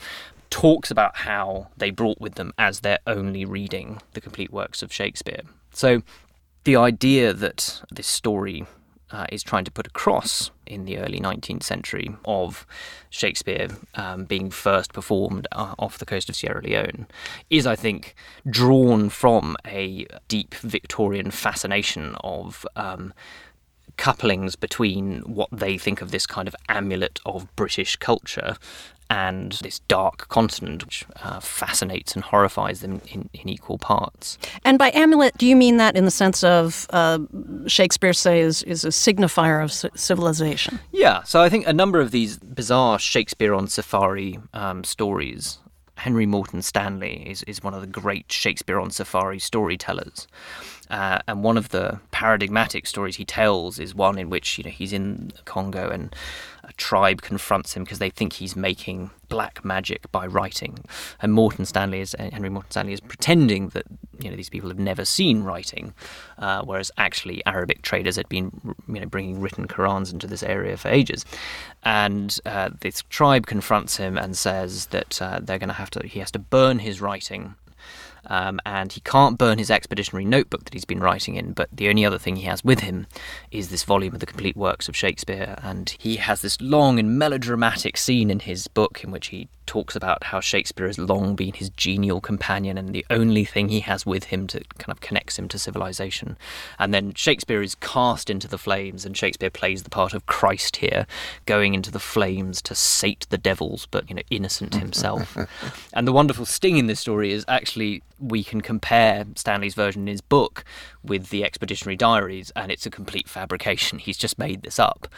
talks 0.50 0.90
about 0.90 1.18
how 1.18 1.68
they 1.76 1.90
brought 1.90 2.20
with 2.20 2.34
them 2.34 2.52
as 2.58 2.80
their 2.80 2.98
only 3.06 3.44
reading 3.44 4.00
the 4.14 4.20
complete 4.20 4.52
works 4.52 4.82
of 4.82 4.92
Shakespeare. 4.92 5.42
So, 5.72 6.02
the 6.64 6.76
idea 6.76 7.32
that 7.32 7.82
this 7.90 8.06
story 8.06 8.66
uh, 9.10 9.26
is 9.30 9.42
trying 9.42 9.64
to 9.64 9.70
put 9.70 9.86
across 9.86 10.50
in 10.66 10.84
the 10.84 10.98
early 10.98 11.20
19th 11.20 11.62
century 11.62 12.14
of 12.24 12.66
Shakespeare 13.10 13.68
um, 13.94 14.24
being 14.24 14.50
first 14.50 14.92
performed 14.92 15.46
uh, 15.52 15.74
off 15.78 15.98
the 15.98 16.06
coast 16.06 16.28
of 16.28 16.36
Sierra 16.36 16.62
Leone 16.62 17.06
is, 17.50 17.66
I 17.66 17.76
think, 17.76 18.14
drawn 18.48 19.08
from 19.08 19.56
a 19.66 20.06
deep 20.28 20.54
Victorian 20.54 21.30
fascination 21.30 22.16
of. 22.22 22.66
Um, 22.76 23.12
couplings 23.96 24.54
between 24.54 25.22
what 25.22 25.48
they 25.50 25.76
think 25.76 26.00
of 26.00 26.12
this 26.12 26.24
kind 26.24 26.46
of 26.46 26.54
amulet 26.68 27.18
of 27.26 27.48
British 27.56 27.96
culture 27.96 28.56
and 29.10 29.52
this 29.62 29.78
dark 29.80 30.28
continent, 30.28 30.84
which 30.84 31.04
uh, 31.22 31.40
fascinates 31.40 32.14
and 32.14 32.24
horrifies 32.24 32.80
them 32.80 33.00
in, 33.08 33.30
in 33.32 33.48
equal 33.48 33.78
parts. 33.78 34.38
And 34.64 34.78
by 34.78 34.90
amulet, 34.92 35.36
do 35.38 35.46
you 35.46 35.56
mean 35.56 35.78
that 35.78 35.96
in 35.96 36.04
the 36.04 36.10
sense 36.10 36.44
of 36.44 36.86
uh, 36.90 37.18
Shakespeare 37.66 38.12
says 38.12 38.38
is, 38.38 38.62
is 38.62 38.84
a 38.84 38.88
signifier 38.88 39.62
of 39.62 39.72
c- 39.72 39.88
civilization? 39.94 40.80
Yeah, 40.92 41.22
so 41.22 41.40
I 41.42 41.48
think 41.48 41.66
a 41.66 41.72
number 41.72 42.00
of 42.00 42.10
these 42.10 42.38
bizarre 42.38 42.98
Shakespeare 42.98 43.54
on 43.54 43.68
safari 43.68 44.38
um, 44.52 44.84
stories. 44.84 45.58
Henry 45.96 46.26
Morton 46.26 46.62
Stanley 46.62 47.28
is, 47.28 47.42
is 47.44 47.62
one 47.62 47.74
of 47.74 47.80
the 47.80 47.86
great 47.86 48.30
Shakespeare 48.30 48.78
on 48.78 48.90
safari 48.90 49.40
storytellers. 49.40 50.28
Uh, 50.90 51.18
and 51.26 51.42
one 51.42 51.56
of 51.56 51.70
the 51.70 52.00
paradigmatic 52.12 52.86
stories 52.86 53.16
he 53.16 53.24
tells 53.24 53.78
is 53.78 53.94
one 53.94 54.16
in 54.16 54.30
which 54.30 54.56
you 54.56 54.64
know 54.64 54.70
he's 54.70 54.92
in 54.92 55.32
Congo 55.44 55.90
and 55.90 56.14
a 56.68 56.72
tribe 56.74 57.22
confronts 57.22 57.74
him 57.74 57.84
because 57.84 57.98
they 57.98 58.10
think 58.10 58.34
he's 58.34 58.54
making 58.54 59.10
black 59.28 59.64
magic 59.64 60.10
by 60.12 60.26
writing. 60.26 60.78
And 61.20 61.32
Morton 61.32 61.64
Stanley 61.64 62.00
is 62.00 62.14
Henry 62.18 62.50
Morton 62.50 62.70
Stanley 62.70 62.92
is 62.92 63.00
pretending 63.00 63.70
that 63.70 63.84
you 64.18 64.30
know 64.30 64.36
these 64.36 64.50
people 64.50 64.68
have 64.68 64.78
never 64.78 65.04
seen 65.04 65.42
writing, 65.42 65.94
uh, 66.38 66.62
whereas 66.62 66.90
actually 66.98 67.44
Arabic 67.46 67.82
traders 67.82 68.16
had 68.16 68.28
been 68.28 68.74
you 68.86 69.00
know 69.00 69.06
bringing 69.06 69.40
written 69.40 69.66
Qurans 69.66 70.12
into 70.12 70.26
this 70.26 70.42
area 70.42 70.76
for 70.76 70.88
ages. 70.88 71.24
And 71.84 72.38
uh, 72.44 72.70
this 72.80 73.02
tribe 73.08 73.46
confronts 73.46 73.96
him 73.96 74.18
and 74.18 74.36
says 74.36 74.86
that 74.86 75.20
uh, 75.22 75.40
they're 75.42 75.58
going 75.58 75.68
to 75.68 75.74
have 75.74 75.90
to 75.90 76.06
he 76.06 76.18
has 76.20 76.30
to 76.32 76.38
burn 76.38 76.80
his 76.80 77.00
writing 77.00 77.54
um, 78.28 78.60
and 78.66 78.92
he 78.92 79.00
can't 79.00 79.38
burn 79.38 79.58
his 79.58 79.70
expeditionary 79.70 80.24
notebook 80.24 80.64
that 80.64 80.74
he's 80.74 80.84
been 80.84 81.00
writing 81.00 81.36
in, 81.36 81.52
but 81.52 81.68
the 81.72 81.88
only 81.88 82.04
other 82.04 82.18
thing 82.18 82.36
he 82.36 82.44
has 82.44 82.62
with 82.62 82.80
him 82.80 83.06
is 83.50 83.68
this 83.68 83.84
volume 83.84 84.14
of 84.14 84.20
the 84.20 84.26
complete 84.26 84.56
works 84.56 84.88
of 84.88 84.96
Shakespeare. 84.96 85.58
And 85.62 85.94
he 85.98 86.16
has 86.16 86.42
this 86.42 86.60
long 86.60 86.98
and 86.98 87.18
melodramatic 87.18 87.96
scene 87.96 88.30
in 88.30 88.40
his 88.40 88.68
book 88.68 89.02
in 89.02 89.10
which 89.10 89.28
he 89.28 89.48
talks 89.68 89.94
about 89.94 90.24
how 90.24 90.40
Shakespeare 90.40 90.86
has 90.86 90.98
long 90.98 91.36
been 91.36 91.52
his 91.52 91.70
genial 91.70 92.20
companion 92.20 92.76
and 92.76 92.92
the 92.92 93.06
only 93.10 93.44
thing 93.44 93.68
he 93.68 93.80
has 93.80 94.04
with 94.04 94.24
him 94.24 94.46
to 94.48 94.60
kind 94.78 94.90
of 94.90 95.00
connects 95.00 95.38
him 95.38 95.46
to 95.48 95.58
civilization. 95.58 96.36
And 96.78 96.92
then 96.92 97.12
Shakespeare 97.14 97.62
is 97.62 97.76
cast 97.76 98.30
into 98.30 98.48
the 98.48 98.58
flames, 98.58 99.04
and 99.04 99.16
Shakespeare 99.16 99.50
plays 99.50 99.82
the 99.82 99.90
part 99.90 100.14
of 100.14 100.26
Christ 100.26 100.76
here, 100.76 101.06
going 101.46 101.74
into 101.74 101.90
the 101.90 102.00
flames 102.00 102.60
to 102.62 102.74
sate 102.74 103.26
the 103.28 103.38
devils, 103.38 103.86
but 103.90 104.08
you 104.08 104.16
know, 104.16 104.22
innocent 104.30 104.74
himself. 104.74 105.36
and 105.92 106.08
the 106.08 106.12
wonderful 106.12 106.46
sting 106.46 106.78
in 106.78 106.86
this 106.86 107.00
story 107.00 107.32
is 107.32 107.44
actually 107.46 108.02
we 108.18 108.42
can 108.42 108.60
compare 108.60 109.24
Stanley's 109.36 109.74
version 109.74 110.02
in 110.02 110.08
his 110.08 110.20
book 110.20 110.64
with 111.04 111.28
the 111.28 111.44
Expeditionary 111.44 111.96
Diaries, 111.96 112.50
and 112.56 112.72
it's 112.72 112.86
a 112.86 112.90
complete 112.90 113.28
fabrication. 113.28 113.98
He's 113.98 114.18
just 114.18 114.38
made 114.38 114.62
this 114.62 114.78
up. 114.78 115.08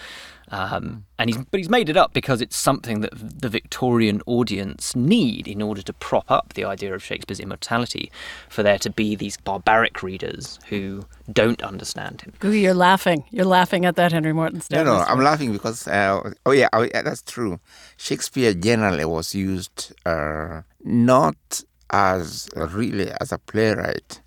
Um, 0.52 1.04
and 1.16 1.30
he's 1.30 1.38
but 1.50 1.59
he's 1.59 1.69
made 1.69 1.88
it 1.88 1.97
up 1.97 2.12
because 2.12 2.40
it's 2.40 2.57
something 2.57 3.02
that 3.02 3.12
the 3.14 3.49
Victorian 3.49 4.21
audience 4.26 4.97
need 4.97 5.47
in 5.47 5.62
order 5.62 5.80
to 5.83 5.92
prop 5.92 6.28
up 6.28 6.54
the 6.54 6.64
idea 6.64 6.92
of 6.92 7.04
Shakespeare's 7.04 7.38
immortality, 7.38 8.11
for 8.49 8.64
there 8.64 8.78
to 8.78 8.90
be 8.90 9.14
these 9.14 9.37
barbaric 9.37 10.02
readers 10.02 10.59
who 10.69 11.04
don't 11.33 11.62
understand 11.62 12.23
him. 12.23 12.33
Ooh, 12.45 12.50
you're 12.50 12.75
laughing. 12.75 13.25
You're 13.30 13.45
laughing 13.45 13.85
at 13.85 13.95
that, 13.95 14.11
Henry 14.11 14.33
Morton 14.33 14.61
No, 14.71 14.83
no, 14.83 14.97
I'm 14.97 15.21
laughing 15.21 15.52
because, 15.52 15.87
uh, 15.87 16.33
oh 16.45 16.50
yeah, 16.50 16.69
oh, 16.73 16.83
yeah, 16.83 17.02
that's 17.02 17.23
true. 17.23 17.61
Shakespeare 17.97 18.52
generally 18.52 19.04
was 19.04 19.35
used 19.35 19.92
uh, 20.04 20.62
not 20.83 21.62
as 21.90 22.49
really 22.57 23.12
as 23.21 23.30
a 23.30 23.38
playwright, 23.38 24.21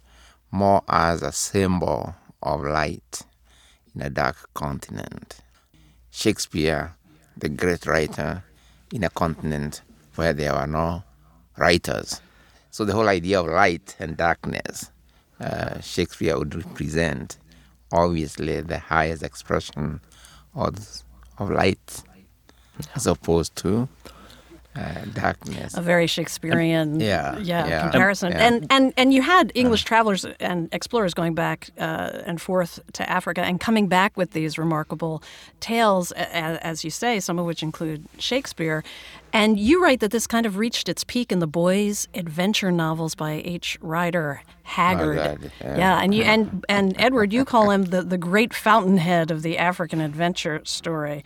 more 0.52 0.84
as 0.88 1.22
a 1.22 1.34
symbol 1.34 2.16
of 2.42 2.64
light 2.64 3.24
in 3.94 4.02
a 4.02 4.10
dark 4.10 4.54
continent. 4.54 5.43
Shakespeare, 6.16 6.94
the 7.36 7.50
great 7.50 7.88
writer, 7.88 8.44
in 8.94 9.04
a 9.04 9.10
continent 9.10 9.82
where 10.14 10.32
there 10.32 10.54
were 10.54 10.68
no 10.68 11.04
writers. 11.58 12.22
So 12.70 12.86
the 12.86 12.94
whole 12.94 13.10
idea 13.10 13.42
of 13.42 13.48
light 13.48 13.96
and 14.00 14.16
darkness, 14.16 14.92
uh, 15.40 15.82
Shakespeare 15.82 16.38
would 16.38 16.54
represent 16.54 17.38
obviously 17.92 18.62
the 18.62 18.78
highest 18.78 19.24
expression 19.24 20.02
of, 20.54 21.04
of 21.40 21.50
light 21.50 22.04
as 22.96 23.08
opposed 23.08 23.56
to 23.58 23.90
uh, 24.76 25.06
darkness. 25.14 25.76
a 25.76 25.82
very 25.82 26.08
Shakespearean 26.08 27.00
Yeah, 27.00 27.38
yeah. 27.40 27.82
comparison. 27.84 28.32
Yeah. 28.32 28.48
And 28.48 28.68
and 28.70 28.94
and 28.98 29.14
you 29.14 29.22
had 29.22 29.52
English 29.56 29.84
travelers 29.84 30.26
and 30.40 30.70
explorers 30.72 31.14
going 31.14 31.36
back 31.36 31.70
uh, 31.80 32.22
and 32.26 32.42
forth 32.42 32.80
to 32.94 33.10
Africa 33.10 33.42
and 33.42 33.60
coming 33.60 33.88
back 33.88 34.18
with 34.18 34.32
these 34.32 34.58
remarkable 34.58 35.22
tales, 35.60 36.12
as 36.14 36.84
you 36.84 36.90
say, 36.90 37.20
some 37.20 37.40
of 37.40 37.46
which 37.46 37.62
include 37.64 38.06
Shakespeare. 38.18 38.84
And 39.36 39.60
you 39.60 39.82
write 39.84 40.00
that 40.02 40.12
this 40.12 40.28
kind 40.28 40.46
of 40.46 40.58
reached 40.58 40.88
its 40.88 41.04
peak 41.04 41.32
in 41.32 41.40
the 41.40 41.48
boys' 41.48 42.08
adventure 42.14 42.72
novels 42.72 43.16
by 43.16 43.42
H. 43.44 43.80
Rider 43.82 44.42
Haggard. 44.64 45.18
Haggard, 45.18 45.52
yeah. 45.62 46.00
and 46.02 46.14
you 46.14 46.24
and 46.34 46.64
and 46.70 46.96
Edward, 47.00 47.34
you 47.34 47.44
call 47.46 47.72
him 47.72 47.86
the, 47.86 48.04
the 48.04 48.18
great 48.18 48.54
fountainhead 48.54 49.32
of 49.32 49.42
the 49.42 49.58
African 49.58 50.02
adventure 50.02 50.62
story. 50.66 51.24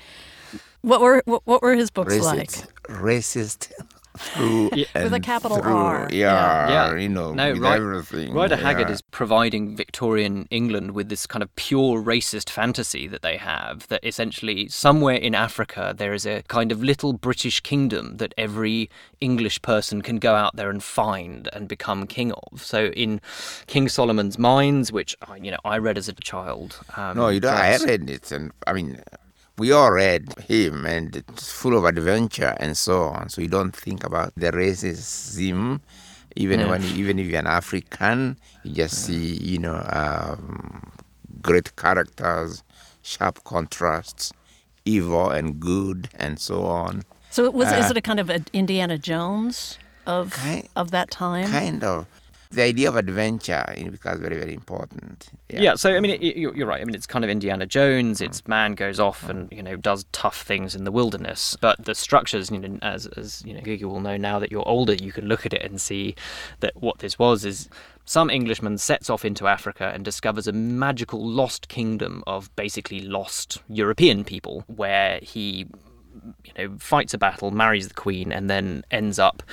What 0.82 1.02
were 1.02 1.22
what, 1.26 1.42
what 1.46 1.62
were 1.62 1.76
his 1.76 1.90
books 1.90 2.18
like? 2.20 2.52
Racist, 2.88 3.72
racist 3.72 3.72
through 4.18 4.70
With 4.96 5.14
a 5.14 5.20
capital 5.20 5.58
through. 5.60 5.76
R, 5.76 6.10
Yeah, 6.12 6.70
yeah. 6.70 6.96
you 6.96 7.08
know, 7.08 7.36
no, 7.36 7.52
with 7.54 7.62
Ri- 7.62 7.68
everything. 7.70 8.34
Rider 8.34 8.56
Haggard 8.56 8.90
is 8.90 9.00
providing 9.00 9.76
Victorian 9.78 10.48
England 10.50 10.92
with 10.94 11.10
this 11.10 11.28
kind 11.28 11.44
of 11.44 11.56
pure 11.56 12.02
racist 12.02 12.50
fantasy 12.50 13.06
that 13.08 13.22
they 13.22 13.38
have. 13.38 13.88
That 13.90 14.04
essentially, 14.04 14.70
somewhere 14.70 15.18
in 15.18 15.36
Africa, 15.36 15.94
there 15.96 16.16
is 16.16 16.26
a 16.26 16.42
kind 16.48 16.72
of 16.72 16.82
little 16.84 17.14
British 17.14 17.60
kingdom 17.62 18.18
that 18.18 18.34
every 18.40 18.90
English 19.22 19.62
person 19.62 20.02
can 20.02 20.18
go 20.18 20.34
out 20.34 20.56
there 20.56 20.72
and 20.72 20.82
find 20.84 21.48
and 21.54 21.68
become 21.68 22.08
king 22.08 22.32
of. 22.32 22.64
So, 22.64 22.88
in 22.88 23.22
King 23.68 23.88
Solomon's 23.88 24.40
Mines, 24.40 24.92
which 24.92 25.16
I, 25.28 25.36
you 25.36 25.52
know 25.52 25.60
I 25.64 25.78
read 25.78 25.96
as 25.98 26.10
a 26.10 26.14
child. 26.14 26.80
Um, 26.96 27.18
No, 27.18 27.28
you 27.30 27.40
don't. 27.40 27.54
I 27.54 27.58
perhaps- 27.78 27.86
read 27.86 28.10
it, 28.10 28.32
and 28.32 28.52
I 28.66 28.74
mean, 28.74 29.00
we 29.58 29.72
all 29.72 29.92
read 29.92 30.34
him, 30.48 30.86
and 30.86 31.16
it's 31.16 31.52
full 31.52 31.76
of 31.78 31.84
adventure 31.86 32.56
and 32.60 32.78
so 32.78 33.04
on. 33.04 33.30
So 33.30 33.42
you 33.42 33.48
don't 33.48 33.76
think 33.76 34.04
about 34.04 34.34
the 34.36 34.52
racism, 34.52 35.80
even 36.36 36.70
when 36.70 36.84
even 36.84 37.18
if 37.20 37.28
you're 37.28 37.40
an 37.40 37.48
African, 37.48 38.38
you 38.64 38.74
just 38.74 39.06
see, 39.06 39.34
you 39.38 39.58
know, 39.58 39.84
um, 39.92 40.92
great 41.42 41.76
characters, 41.76 42.64
sharp 43.02 43.44
contrasts, 43.44 44.32
evil 44.86 45.30
and 45.30 45.60
good, 45.60 46.10
and 46.16 46.40
so 46.40 46.66
on. 46.66 47.04
So 47.32 47.46
it 47.46 47.54
was 47.54 47.68
is 47.72 47.86
Uh, 47.86 47.92
it 47.92 47.98
a 47.98 48.02
kind 48.02 48.20
of 48.20 48.30
an 48.30 48.46
Indiana 48.54 48.98
Jones 48.98 49.78
of 50.06 50.34
Ki- 50.44 50.70
of 50.76 50.92
that 50.92 51.10
time? 51.12 51.50
Kind 51.50 51.84
of. 51.84 52.06
The 52.52 52.64
idea 52.64 52.90
of 52.90 52.96
adventure 52.96 53.66
you 53.78 53.92
becomes 53.92 54.20
very, 54.20 54.38
very 54.38 54.54
important. 54.54 55.30
Yeah. 55.50 55.76
so 55.76 55.96
I 55.96 56.00
mean, 56.00 56.12
it, 56.12 56.38
you're 56.38 56.68
right. 56.68 56.82
I 56.82 56.86
mean, 56.86 56.96
it's 56.96 57.08
kind 57.08 57.24
of 57.24 57.30
Indiana 57.30 57.66
Jones. 57.66 58.22
It's 58.22 58.48
man 58.48 58.76
goes 58.76 59.00
off 59.00 59.28
and 59.30 59.52
you 59.52 59.64
know 59.64 59.76
does 59.76 60.06
tough 60.12 60.42
things 60.42 60.76
in 60.76 60.84
the 60.84 60.92
wilderness, 60.92 61.58
but 61.60 61.84
the 61.84 61.96
structures, 61.96 62.50
you 62.52 62.60
know, 62.60 62.78
as 62.82 63.06
as 63.08 63.44
you 63.46 63.54
know, 63.54 63.62
Ngugi 63.62 63.84
will 63.84 64.00
know 64.00 64.18
now 64.18 64.40
that 64.40 64.52
you're 64.52 64.68
older, 64.68 64.94
you 64.94 65.12
can 65.12 65.26
look 65.26 65.46
at 65.46 65.54
it 65.54 65.64
and 65.64 65.80
see 65.80 66.16
that 66.60 66.76
what 66.76 67.00
this 67.00 67.20
was 67.20 67.46
is 67.46 67.70
some 68.06 68.30
Englishman 68.30 68.78
sets 68.78 69.10
off 69.10 69.26
into 69.26 69.48
Africa 69.48 69.92
and 69.94 70.06
discovers 70.06 70.48
a 70.48 70.54
magical 70.54 71.26
lost 71.26 71.68
kingdom 71.68 72.24
of 72.26 72.54
basically 72.56 73.02
lost 73.02 73.62
European 73.68 74.24
people, 74.24 74.64
where 74.68 75.20
he 75.22 75.68
you 76.44 76.54
know, 76.58 76.78
fights 76.80 77.14
a 77.14 77.18
battle, 77.18 77.52
marries 77.52 77.90
the 77.90 77.94
queen, 77.94 78.32
and 78.32 78.50
then 78.50 78.84
ends 78.92 79.20
up 79.20 79.44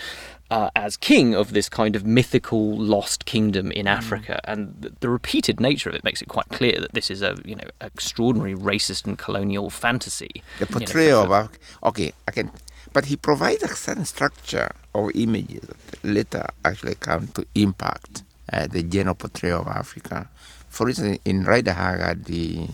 uh, 0.51 0.71
as 0.77 0.97
king 0.97 1.35
of 1.35 1.53
this 1.53 1.69
kind 1.69 1.97
of 1.97 2.05
mythical 2.05 2.77
lost 2.77 3.25
kingdom 3.25 3.73
in 3.73 3.87
Africa. 3.87 4.41
And 4.45 4.75
the, 4.79 4.93
the 5.01 5.09
repeated 5.09 5.61
nature 5.61 5.89
of 5.89 5.95
it 5.95 6.05
makes 6.05 6.23
it 6.23 6.29
quite 6.29 6.49
clear 6.51 6.79
that 6.81 6.93
this 6.93 7.11
is 7.11 7.23
a 7.23 7.37
you 7.45 7.57
know 7.57 7.69
extraordinary 7.81 8.55
racist 8.55 9.07
and 9.07 9.19
colonial 9.19 9.71
fantasy. 9.71 10.43
The 10.59 10.67
you 10.67 10.75
know, 10.75 10.79
portrayal 10.79 11.33
of 11.33 11.59
okay, 11.85 12.13
I 12.29 12.31
can, 12.31 12.51
but 12.93 13.07
he 13.07 13.17
provides 13.17 13.63
a 13.63 13.69
certain 13.69 14.05
structure 14.05 14.71
of 14.95 15.11
images 15.15 15.67
that 15.67 16.05
later 16.05 16.47
actually 16.65 16.97
come 16.97 17.29
to 17.29 17.47
impact 17.55 18.23
uh, 18.53 18.67
the 18.67 18.83
general 18.83 19.15
portrayal 19.15 19.63
of 19.63 19.69
Africa. 19.69 20.29
For 20.69 20.89
instance, 20.89 21.19
in 21.25 21.45
Rider 21.45 21.73
Haggard, 21.73 22.25
the 22.27 22.69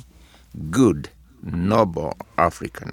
good, 0.70 1.10
noble 1.42 2.16
African 2.36 2.92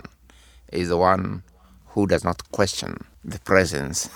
is 0.71 0.89
the 0.89 0.97
one 0.97 1.43
who 1.87 2.07
does 2.07 2.23
not 2.23 2.51
question 2.51 3.05
the 3.23 3.39
presence 3.39 4.09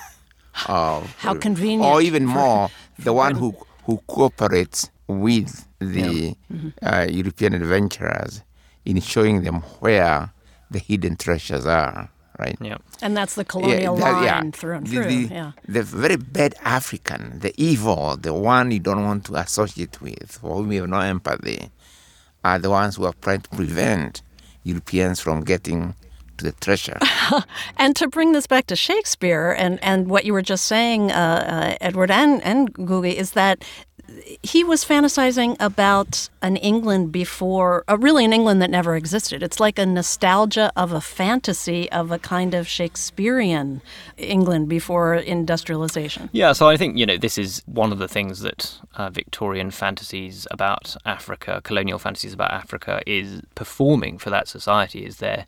of 0.68 1.14
How 1.18 1.34
convenient 1.36 1.84
or 1.86 2.02
even 2.02 2.28
for- 2.28 2.34
more 2.34 2.70
the 3.00 3.14
one 3.14 3.36
who 3.36 3.56
who 3.86 3.98
cooperates 4.08 4.90
with 5.08 5.66
the 5.80 6.36
uh, 6.84 7.08
European 7.10 7.54
adventurers 7.56 8.44
in 8.86 9.00
showing 9.02 9.44
them 9.44 9.62
where 9.80 10.32
the 10.70 10.80
hidden 10.80 11.16
treasures 11.18 11.66
are, 11.66 12.10
right? 12.40 12.56
Yeah. 12.62 12.78
and 13.02 13.18
that's 13.18 13.36
the 13.36 13.44
colonial 13.44 13.96
that- 13.98 14.24
line 14.24 14.52
through 14.52 14.76
and 14.78 14.88
the, 14.88 14.92
through. 14.92 15.06
The, 15.06 15.34
yeah. 15.34 15.52
the 15.68 15.84
very 15.84 16.16
bad 16.18 16.54
African, 16.64 17.40
the 17.40 17.54
evil, 17.58 18.16
the 18.18 18.34
one 18.34 18.72
you 18.72 18.80
don't 18.80 19.04
want 19.04 19.26
to 19.26 19.36
associate 19.36 20.00
with, 20.02 20.32
for 20.40 20.56
whom 20.58 20.72
you 20.72 20.82
have 20.82 20.90
no 20.90 21.00
empathy, 21.00 21.70
are 22.44 22.60
the 22.60 22.70
ones 22.70 22.96
who 22.96 23.06
are 23.06 23.14
trying 23.22 23.42
to 23.42 23.50
prevent 23.50 24.22
Europeans 24.64 25.20
from 25.20 25.44
getting 25.44 25.82
to 25.92 25.96
the 26.42 26.52
treasure. 26.54 27.00
And 27.78 27.96
to 27.96 28.08
bring 28.08 28.34
this 28.34 28.46
back 28.46 28.68
to 28.68 28.76
Shakespeare 28.76 29.52
and, 29.52 29.80
and 29.84 30.08
what 30.08 30.26
you 30.26 30.34
were 30.34 30.42
just 30.42 30.66
saying, 30.66 31.12
uh, 31.12 31.16
uh, 31.16 31.78
Edward 31.82 32.12
and, 32.12 32.44
and 32.44 32.74
Ngugi, 32.74 33.14
is 33.14 33.32
that 33.32 33.64
he 34.44 34.64
was 34.64 34.84
fantasizing 34.84 35.56
about 35.60 36.30
an 36.42 36.58
England 36.58 37.12
before, 37.12 37.84
uh, 37.88 37.98
really 37.98 38.26
an 38.26 38.34
England 38.34 38.62
that 38.62 38.70
never 38.70 38.96
existed. 38.96 39.44
It's 39.44 39.60
like 39.60 39.78
a 39.80 39.86
nostalgia 39.86 40.72
of 40.76 40.92
a 40.92 41.02
fantasy 41.02 41.92
of 41.92 42.12
a 42.12 42.20
kind 42.20 42.54
of 42.54 42.68
Shakespearean 42.68 43.82
England 44.18 44.70
before 44.70 45.16
industrialization. 45.16 46.30
Yeah, 46.32 46.54
so 46.54 46.68
I 46.68 46.78
think, 46.78 46.98
you 46.98 47.06
know, 47.06 47.18
this 47.18 47.38
is 47.38 47.62
one 47.66 47.92
of 47.92 48.00
the 48.00 48.08
things 48.08 48.42
that 48.42 48.80
uh, 48.96 49.10
Victorian 49.10 49.72
fantasies 49.72 50.48
about 50.52 50.96
Africa, 51.06 51.62
colonial 51.64 52.00
fantasies 52.00 52.34
about 52.34 52.52
Africa, 52.52 53.02
is 53.06 53.42
performing 53.56 54.18
for 54.18 54.30
that 54.30 54.48
society, 54.48 55.06
is 55.06 55.18
they're 55.18 55.46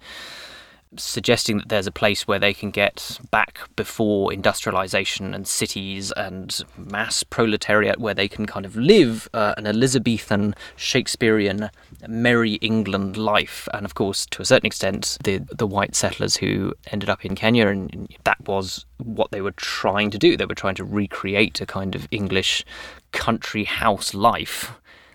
suggesting 0.97 1.57
that 1.57 1.69
there's 1.69 1.87
a 1.87 1.91
place 1.91 2.27
where 2.27 2.39
they 2.39 2.53
can 2.53 2.71
get 2.71 3.19
back 3.31 3.59
before 3.75 4.31
industrialization 4.31 5.33
and 5.33 5.47
cities 5.47 6.11
and 6.13 6.61
mass 6.77 7.23
proletariat 7.23 7.99
where 7.99 8.13
they 8.13 8.27
can 8.27 8.45
kind 8.45 8.65
of 8.65 8.75
live 8.75 9.29
uh, 9.33 9.53
an 9.57 9.65
Elizabethan, 9.65 10.55
Shakespearean, 10.75 11.69
merry 12.07 12.53
England 12.55 13.17
life. 13.17 13.67
And 13.73 13.85
of 13.85 13.95
course, 13.95 14.25
to 14.27 14.41
a 14.41 14.45
certain 14.45 14.67
extent, 14.67 15.17
the, 15.23 15.39
the 15.51 15.67
white 15.67 15.95
settlers 15.95 16.37
who 16.37 16.73
ended 16.91 17.09
up 17.09 17.25
in 17.25 17.35
Kenya, 17.35 17.67
and 17.67 18.07
that 18.23 18.39
was 18.47 18.85
what 18.97 19.31
they 19.31 19.41
were 19.41 19.51
trying 19.51 20.11
to 20.11 20.17
do. 20.17 20.37
They 20.37 20.45
were 20.45 20.55
trying 20.55 20.75
to 20.75 20.83
recreate 20.83 21.61
a 21.61 21.65
kind 21.65 21.95
of 21.95 22.07
English 22.11 22.65
country 23.11 23.63
house 23.63 24.13
life 24.13 24.73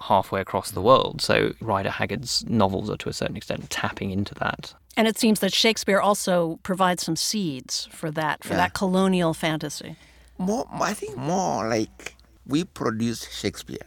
halfway 0.08 0.40
across 0.40 0.70
the 0.70 0.80
world. 0.82 1.20
So 1.22 1.52
Rider 1.60 1.90
Haggard's 1.90 2.44
novels 2.48 2.88
are 2.90 2.96
to 2.98 3.08
a 3.08 3.12
certain 3.12 3.36
extent 3.36 3.68
tapping 3.70 4.10
into 4.10 4.34
that. 4.36 4.74
And 4.96 5.06
it 5.06 5.18
seems 5.18 5.40
that 5.40 5.52
Shakespeare 5.54 6.00
also 6.00 6.58
provides 6.62 7.04
some 7.04 7.14
seeds 7.16 7.88
for 7.92 8.10
that, 8.12 8.42
for 8.42 8.50
Yeah. 8.54 8.56
that 8.62 8.74
colonial 8.74 9.32
fantasy. 9.34 9.96
More, 10.38 10.66
I 10.72 10.94
think 10.94 11.16
more 11.16 11.68
like 11.68 12.14
we 12.46 12.64
produce 12.64 13.30
Shakespeare. 13.40 13.86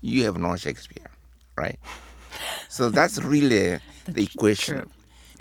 You 0.00 0.24
have 0.24 0.38
no 0.38 0.56
Shakespeare, 0.56 1.10
right? 1.56 1.78
So 2.68 2.88
that's 2.90 3.18
really 3.22 3.78
the 4.06 4.22
equation. 4.24 4.90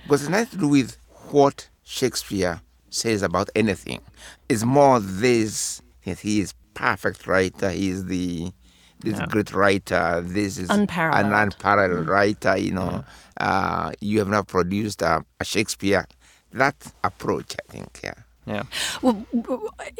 Because 0.03 0.21
it's 0.23 0.29
nothing 0.29 0.51
to 0.51 0.57
do 0.57 0.67
with 0.67 0.97
what 1.31 1.69
Shakespeare 1.83 2.61
says 2.89 3.21
about 3.21 3.49
anything. 3.55 4.01
It's 4.49 4.63
more 4.63 4.99
this 4.99 5.81
that 6.05 6.19
he 6.19 6.39
is 6.41 6.53
perfect 6.73 7.27
writer, 7.27 7.69
he 7.69 7.89
is 7.89 8.05
the 8.05 8.51
this 8.99 9.19
great 9.29 9.53
writer, 9.53 10.21
this 10.21 10.57
is 10.57 10.69
Unparalleled. 10.69 11.25
an 11.25 11.33
unparalleled 11.33 12.05
mm. 12.05 12.09
writer, 12.09 12.57
you 12.57 12.71
know. 12.71 13.03
Mm. 13.03 13.05
Uh, 13.39 13.91
you 14.01 14.19
have 14.19 14.27
not 14.27 14.47
produced 14.47 15.01
a, 15.01 15.23
a 15.39 15.45
Shakespeare. 15.45 16.05
That 16.51 16.91
approach, 17.03 17.55
I 17.55 17.71
think, 17.71 17.99
yeah. 18.03 18.13
Yeah. 18.49 18.63
Well, 19.03 19.23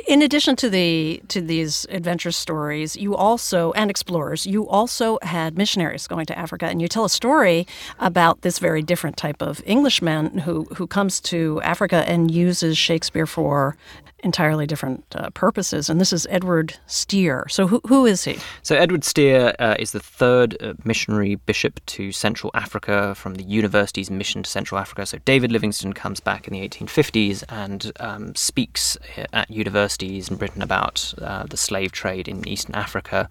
in 0.08 0.24
addition 0.24 0.56
to 0.56 0.70
the 0.70 1.22
to 1.28 1.40
these 1.40 1.86
adventure 1.92 2.32
stories, 2.32 2.96
you 2.96 3.16
also 3.16 3.72
and 3.74 3.92
explorers, 3.92 4.48
you 4.48 4.68
also 4.68 5.20
had 5.22 5.56
missionaries 5.56 6.08
going 6.08 6.26
to 6.26 6.38
Africa, 6.38 6.66
and 6.66 6.82
you 6.82 6.88
tell 6.88 7.06
a 7.06 7.10
story 7.10 7.68
about 8.00 8.42
this 8.42 8.58
very 8.58 8.82
different 8.82 9.18
type 9.18 9.42
of 9.44 9.62
Englishman 9.66 10.40
who 10.40 10.66
who 10.76 10.88
comes 10.88 11.20
to 11.22 11.62
Africa 11.62 12.04
and 12.08 12.32
uses 12.32 12.76
Shakespeare 12.76 13.28
for 13.28 13.78
entirely 14.24 14.66
different 14.66 15.04
uh, 15.16 15.30
purposes. 15.32 15.90
And 15.90 16.00
this 16.00 16.12
is 16.12 16.28
Edward 16.30 16.78
Steere. 16.88 17.46
So 17.50 17.68
who 17.68 17.82
who 17.88 18.06
is 18.06 18.24
he? 18.24 18.38
So 18.64 18.76
Edward 18.76 19.04
Steere 19.04 19.56
uh, 19.60 19.76
is 19.80 19.92
the 19.92 20.00
third 20.00 20.58
uh, 20.62 20.74
missionary 20.84 21.36
bishop 21.36 21.80
to 21.88 22.12
Central 22.12 22.52
Africa 22.54 23.16
from 23.16 23.36
the 23.36 23.44
university's 23.44 24.10
mission 24.10 24.44
to 24.44 24.50
Central 24.50 24.80
Africa. 24.80 25.06
So 25.06 25.20
David 25.20 25.52
Livingstone 25.52 25.94
comes 25.94 26.20
back 26.20 26.48
in 26.48 26.54
the 26.54 26.68
1850s 26.68 27.44
and 27.50 27.92
um, 28.00 28.36
speaks 28.40 28.98
at 29.34 29.50
universities 29.50 30.30
in 30.30 30.38
Britain 30.38 30.62
about 30.62 31.14
uh, 31.22 31.44
the 31.44 31.58
slave 31.58 31.92
trade 31.92 32.28
in 32.28 32.48
Eastern 32.48 32.76
Africa. 32.76 33.30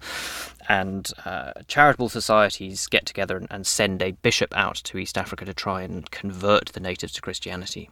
And 0.67 1.11
uh, 1.25 1.53
charitable 1.67 2.09
societies 2.09 2.85
get 2.87 3.05
together 3.05 3.35
and, 3.37 3.47
and 3.49 3.65
send 3.65 4.01
a 4.01 4.11
bishop 4.11 4.55
out 4.55 4.75
to 4.75 4.99
East 4.99 5.17
Africa 5.17 5.45
to 5.45 5.53
try 5.53 5.81
and 5.81 6.09
convert 6.11 6.67
the 6.67 6.79
natives 6.79 7.13
to 7.13 7.21
Christianity. 7.21 7.89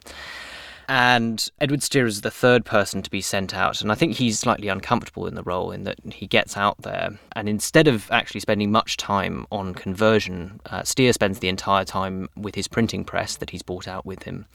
And 0.90 1.50
Edward 1.60 1.84
Steere 1.84 2.06
is 2.06 2.22
the 2.22 2.32
third 2.32 2.64
person 2.64 3.02
to 3.02 3.10
be 3.10 3.20
sent 3.20 3.54
out. 3.54 3.82
And 3.82 3.92
I 3.92 3.96
think 3.96 4.14
he's 4.14 4.40
slightly 4.40 4.70
uncomfortable 4.70 5.28
in 5.28 5.36
the 5.36 5.44
role 5.44 5.72
in 5.72 5.84
that 5.84 6.00
he 6.14 6.28
gets 6.28 6.56
out 6.56 6.82
there. 6.82 7.10
And 7.34 7.50
instead 7.50 7.90
of 7.90 8.10
actually 8.10 8.40
spending 8.40 8.72
much 8.72 8.96
time 8.96 9.46
on 9.52 9.74
conversion, 9.74 10.62
uh, 10.68 10.84
Steere 10.84 11.12
spends 11.12 11.40
the 11.40 11.50
entire 11.50 11.84
time 11.84 12.30
with 12.38 12.56
his 12.56 12.70
printing 12.70 13.04
press 13.04 13.36
that 13.38 13.50
he's 13.50 13.64
brought 13.64 13.88
out 13.88 14.06
with 14.06 14.24
him, 14.24 14.46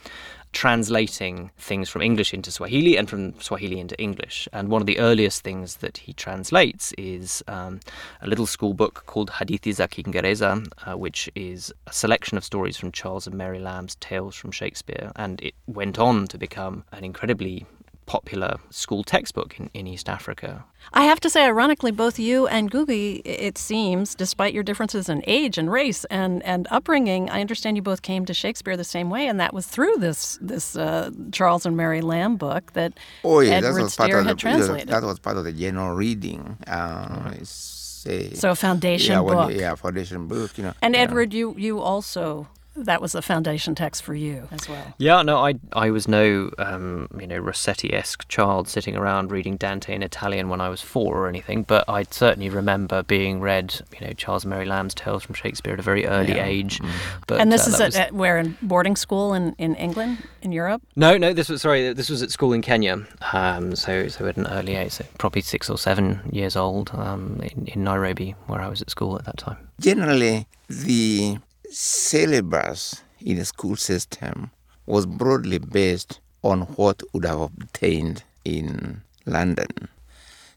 translating 0.53 1.51
things 1.57 1.89
from 1.89 2.01
English 2.01 2.33
into 2.33 2.51
Swahili 2.51 2.95
and 2.95 3.09
from 3.09 3.39
Swahili 3.41 3.79
into 3.79 3.99
English. 3.99 4.47
And 4.53 4.69
one 4.69 4.81
of 4.81 4.85
the 4.85 4.99
earliest 4.99 5.43
things 5.43 5.77
that 5.77 5.97
he 5.97 6.13
translates 6.13 6.93
is 6.97 7.43
um, 7.47 7.79
a 8.21 8.27
little 8.27 8.45
school 8.45 8.73
book 8.73 9.03
called 9.05 9.31
Hadithi 9.31 9.73
za 9.73 9.87
Kiingereza, 9.87 10.65
uh, 10.87 10.97
which 10.97 11.29
is 11.35 11.73
a 11.87 11.93
selection 11.93 12.37
of 12.37 12.43
stories 12.43 12.77
from 12.77 12.91
Charles 12.91 13.27
and 13.27 13.35
Mary 13.35 13.59
Lamb's 13.59 13.95
Tales 13.95 14.35
from 14.35 14.51
Shakespeare. 14.51 15.11
And 15.15 15.41
it 15.41 15.55
went 15.67 15.99
on 15.99 16.27
to 16.27 16.37
become 16.37 16.83
an 16.91 17.03
incredibly 17.03 17.65
popular 18.05 18.57
school 18.69 19.03
textbook 19.03 19.59
in, 19.59 19.69
in 19.73 19.87
East 19.87 20.09
Africa. 20.09 20.65
I 20.93 21.03
have 21.03 21.19
to 21.21 21.29
say, 21.29 21.45
ironically, 21.45 21.91
both 21.91 22.19
you 22.19 22.45
and 22.47 22.69
Ngugi, 22.69 23.21
it 23.23 23.57
seems, 23.57 24.15
despite 24.15 24.53
your 24.53 24.63
differences 24.63 25.07
in 25.09 25.23
age 25.27 25.57
and 25.57 25.71
race 25.71 26.03
and, 26.05 26.43
and 26.43 26.67
upbringing, 26.71 27.29
I 27.29 27.39
understand 27.41 27.77
you 27.77 27.81
both 27.83 28.01
came 28.01 28.25
to 28.25 28.33
Shakespeare 28.33 28.75
the 28.75 28.83
same 28.83 29.09
way, 29.09 29.27
and 29.27 29.39
that 29.39 29.53
was 29.53 29.65
through 29.67 29.95
this 29.97 30.37
this 30.41 30.75
uh, 30.75 31.11
Charles 31.31 31.65
and 31.65 31.77
Mary 31.77 32.01
Lamb 32.01 32.35
book 32.35 32.73
that 32.73 32.93
Oh 33.23 33.39
yeah, 33.39 33.53
Edward 33.53 33.73
that 33.75 33.83
was 33.83 33.95
part 33.95 34.07
Steere 34.09 34.19
of 34.19 34.25
had 34.25 34.35
the 34.37 34.39
translated. 34.39 34.89
that 34.89 35.03
was 35.03 35.19
part 35.19 35.37
of 35.37 35.45
the 35.45 35.53
general 35.53 35.95
reading. 35.95 36.57
Uh, 36.67 37.31
it's 37.35 38.05
a, 38.05 38.35
so 38.35 38.51
a 38.51 38.55
foundation 38.55 39.13
yeah, 39.13 39.21
book. 39.21 39.51
you- 39.51 39.59
yeah, 39.61 39.75
foundation 39.75 40.27
book. 40.27 40.57
You 40.57 40.65
know, 40.65 40.73
And 40.81 40.93
yeah. 40.95 41.01
Edward, 41.01 41.33
you 41.33 41.55
you 41.57 41.79
also 41.79 42.47
that 42.75 43.01
was 43.01 43.11
the 43.11 43.21
foundation 43.21 43.75
text 43.75 44.03
for 44.03 44.13
you 44.15 44.47
as 44.51 44.67
well. 44.67 44.93
Yeah, 44.97 45.21
no, 45.21 45.37
I 45.45 45.55
I 45.73 45.91
was 45.91 46.07
no 46.07 46.49
um, 46.57 47.07
you 47.19 47.27
know 47.27 47.37
Rossetti-esque 47.37 48.27
child 48.27 48.67
sitting 48.67 48.95
around 48.95 49.31
reading 49.31 49.57
Dante 49.57 49.93
in 49.93 50.01
Italian 50.03 50.49
when 50.49 50.59
I 50.61 50.69
was 50.69 50.81
four 50.81 51.17
or 51.17 51.27
anything, 51.27 51.63
but 51.63 51.85
I 51.87 52.03
certainly 52.09 52.49
remember 52.49 53.03
being 53.03 53.39
read 53.41 53.81
you 53.99 54.05
know 54.07 54.13
Charles 54.13 54.43
and 54.43 54.49
Mary 54.49 54.65
Lamb's 54.65 54.93
Tales 54.93 55.23
from 55.23 55.35
Shakespeare 55.35 55.73
at 55.73 55.79
a 55.79 55.83
very 55.83 56.05
early 56.05 56.35
Yeah. 56.35 56.45
age. 56.45 56.81
But 57.27 57.39
and 57.41 57.51
this 57.51 57.67
uh, 57.67 57.71
is 57.71 57.79
at, 57.79 57.85
was- 57.85 57.95
at 57.95 58.11
where 58.13 58.37
in 58.39 58.57
boarding 58.61 58.95
school 58.95 59.33
in, 59.33 59.53
in 59.57 59.75
England, 59.75 60.17
in 60.41 60.51
Europe. 60.51 60.81
no, 60.95 61.17
no, 61.17 61.33
this 61.33 61.49
was 61.49 61.61
sorry, 61.61 61.93
this 61.93 62.09
was 62.09 62.21
at 62.23 62.31
school 62.31 62.53
in 62.53 62.61
Kenya. 62.61 63.05
Um, 63.33 63.75
so 63.75 64.07
so 64.07 64.25
at 64.27 64.37
an 64.37 64.47
early 64.47 64.75
age, 64.75 64.93
so 64.93 65.05
probably 65.17 65.41
six 65.41 65.69
or 65.69 65.77
seven 65.77 66.21
years 66.31 66.55
old 66.55 66.91
um, 66.93 67.39
in, 67.41 67.67
in 67.67 67.83
Nairobi, 67.83 68.35
where 68.47 68.61
I 68.61 68.67
was 68.67 68.81
at 68.81 68.89
school 68.89 69.15
at 69.17 69.25
that 69.25 69.37
time. 69.37 69.57
Generally, 69.79 70.47
the 70.69 71.37
syllabus 71.73 73.01
in 73.19 73.37
the 73.37 73.45
school 73.45 73.75
system 73.75 74.51
was 74.85 75.05
broadly 75.05 75.57
based 75.59 76.19
on 76.43 76.61
what 76.75 77.01
would 77.13 77.25
have 77.25 77.39
obtained 77.41 78.23
in 78.45 79.01
London. 79.25 79.67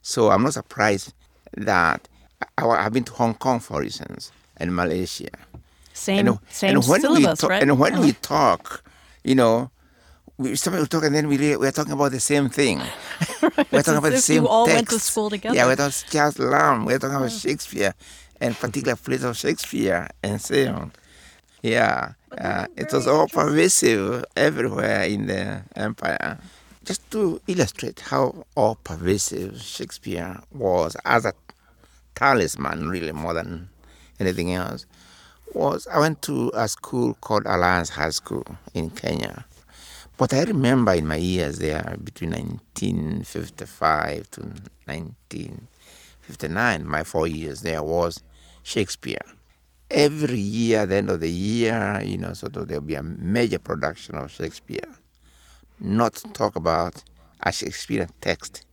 So 0.03 0.31
I'm 0.31 0.43
not 0.43 0.55
surprised 0.55 1.13
that 1.57 2.09
I, 2.59 2.67
I've 2.67 2.93
been 2.93 3.05
to 3.05 3.13
Hong 3.15 3.35
Kong, 3.35 3.61
for 3.61 3.83
instance, 3.83 4.33
and 4.57 4.75
Malaysia. 4.75 5.31
Same 5.95 6.27
and, 6.29 6.39
same 6.51 6.77
and 6.77 6.87
when 6.87 7.01
syllabus, 7.01 7.21
we 7.31 7.37
talk, 7.37 7.51
right? 7.51 7.63
And 7.63 7.79
when 7.79 7.95
Oh. 7.95 8.01
we 8.03 8.11
uh-huh. 8.11 8.19
talk, 8.23 8.85
you 9.25 9.35
know, 9.35 9.71
we 10.37 10.55
somebody 10.55 10.83
will 10.83 10.87
talk 10.89 11.05
and 11.05 11.15
then 11.15 11.29
we 11.29 11.39
we 11.57 11.67
are 11.67 11.73
talking 11.73 11.93
about 11.93 12.13
the 12.13 12.21
same 12.21 12.51
thing. 12.51 12.79
We're 13.41 13.51
It's 13.73 13.87
talking 13.87 13.97
about 13.97 14.13
the 14.13 14.21
same 14.21 14.43
you 14.43 14.49
all 14.49 14.67
text. 14.67 14.77
went 14.77 14.89
to 14.91 14.99
school 15.01 15.31
together. 15.31 15.57
Yeah, 15.57 15.65
we're 15.67 15.77
talking 15.77 15.97
Charles 16.11 16.39
Lamb. 16.39 16.85
We're 16.85 16.99
talking 16.99 17.17
about 17.17 17.29
uh-huh. 17.29 17.39
Shakespeare 17.39 17.95
and 18.41 18.55
particular 18.55 18.97
plays 18.97 19.25
of 19.25 19.37
Shakespeare 19.37 20.09
and 20.23 20.39
so 20.41 20.69
on. 20.69 20.93
Yeah, 21.62 22.12
uh, 22.37 22.66
it 22.77 22.92
was 22.92 23.07
all 23.07 23.29
pervasive 23.29 24.25
everywhere 24.37 25.03
in 25.03 25.27
the 25.27 25.62
empire. 25.75 26.38
Just 26.85 27.11
to 27.11 27.40
illustrate 27.47 28.01
how 28.01 28.45
all 28.55 28.77
pervasive 28.77 29.61
Shakespeare 29.61 30.40
was 30.53 30.97
as 31.05 31.25
a 31.25 31.33
talisman, 32.14 32.88
really 32.88 33.12
more 33.12 33.35
than 33.35 33.69
anything 34.21 34.53
else, 34.53 34.87
was 35.55 35.87
I 35.88 35.99
went 35.99 36.23
to 36.23 36.53
a 36.55 36.69
school 36.69 37.14
called 37.21 37.47
Alliance 37.47 37.90
High 37.90 38.11
School 38.11 38.45
in 38.75 38.90
Kenya. 38.90 39.45
But 40.19 40.33
I 40.33 40.45
remember 40.45 40.95
in 40.95 41.07
my 41.07 41.16
years 41.16 41.59
there, 41.59 41.97
between 42.03 42.31
1955 42.31 44.31
to 44.31 44.40
1959, 44.87 46.87
my 46.87 47.05
four 47.05 47.27
years 47.27 47.61
there 47.62 47.83
was 47.83 48.23
Shakespeare. 48.62 49.21
Every 49.90 50.38
year, 50.38 50.81
at 50.81 50.88
the 50.88 50.96
end 50.96 51.11
of 51.11 51.20
the 51.20 51.31
year, 51.31 52.03
you 52.05 52.18
know, 52.18 52.33
sort 52.33 52.57
of 52.57 52.68
there'll 52.68 52.83
be 52.83 52.96
a 52.96 53.03
major 53.03 53.59
production 53.59 54.16
of 54.16 54.31
Shakespeare. 54.31 54.88
Not 55.79 56.14
talk 56.35 56.57
about 56.57 57.05
a 57.42 57.53
Shakespearean 57.53 58.11
text 58.20 58.64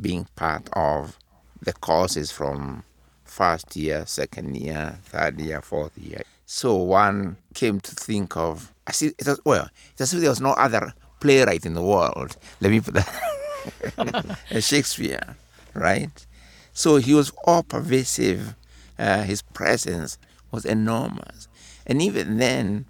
being 0.00 0.26
part 0.36 0.68
of 0.72 1.18
the 1.60 1.72
courses 1.72 2.30
from 2.30 2.84
first 3.24 3.76
year, 3.76 4.04
second 4.06 4.56
year, 4.56 4.98
third 5.04 5.40
year, 5.40 5.60
fourth 5.60 5.96
year. 5.98 6.22
So 6.46 6.76
one 6.76 7.36
came 7.54 7.80
to 7.80 7.94
think 7.94 8.36
of, 8.36 8.72
see, 8.90 9.12
it 9.18 9.26
was, 9.26 9.40
well, 9.44 9.68
it's 9.92 10.02
as 10.02 10.14
if 10.14 10.20
there 10.20 10.30
was 10.30 10.40
no 10.40 10.50
other 10.52 10.92
playwright 11.20 11.64
in 11.64 11.74
the 11.74 11.82
world. 11.82 12.36
Let 12.60 12.72
me 12.72 12.80
put 12.80 12.94
that. 12.94 14.38
Shakespeare, 14.60 15.36
right? 15.74 16.26
So 16.72 16.96
he 16.96 17.14
was 17.14 17.32
all 17.44 17.62
pervasive. 17.62 18.54
Uh, 18.98 19.22
his 19.22 19.42
presence 19.42 20.18
was 20.52 20.64
enormous. 20.64 21.48
And 21.86 22.00
even 22.00 22.36
then, 22.36 22.86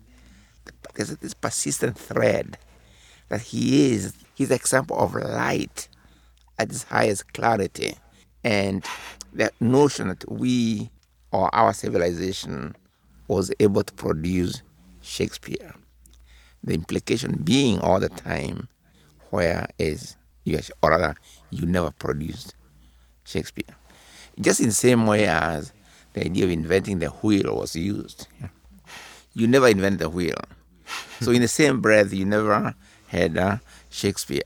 there's 0.94 1.16
this 1.16 1.34
persistent 1.34 1.96
thread 1.96 2.58
that 3.28 3.40
he 3.40 3.92
is, 3.92 4.12
the 4.36 4.54
example 4.54 4.98
of 4.98 5.14
light 5.14 5.88
at 6.58 6.68
its 6.68 6.82
highest 6.82 7.32
clarity. 7.32 7.94
And 8.42 8.84
that 9.32 9.54
notion 9.60 10.08
that 10.08 10.30
we 10.30 10.90
or 11.30 11.54
our 11.54 11.72
civilization 11.72 12.74
was 13.28 13.52
able 13.60 13.84
to 13.84 13.92
produce 13.94 14.62
Shakespeare. 15.00 15.74
The 16.64 16.74
implication 16.74 17.40
being 17.44 17.78
all 17.80 18.00
the 18.00 18.08
time, 18.08 18.68
where 19.30 19.68
is 19.78 20.16
you, 20.44 20.58
or 20.82 20.90
rather, 20.90 21.14
you 21.50 21.66
never 21.66 21.92
produced 21.92 22.54
Shakespeare. 23.24 23.76
Just 24.40 24.60
in 24.60 24.66
the 24.66 24.72
same 24.72 25.06
way 25.06 25.26
as 25.26 25.72
the 26.12 26.24
idea 26.24 26.44
of 26.44 26.50
inventing 26.50 26.98
the 26.98 27.08
wheel 27.08 27.56
was 27.56 27.74
used. 27.74 28.26
You 29.34 29.46
never 29.46 29.68
invent 29.68 29.98
the 29.98 30.10
wheel. 30.10 30.36
So 31.20 31.30
in 31.30 31.40
the 31.40 31.48
same 31.48 31.80
breath, 31.80 32.12
you 32.12 32.24
never 32.24 32.74
had 33.08 33.38
uh, 33.38 33.58
Shakespeare. 33.88 34.42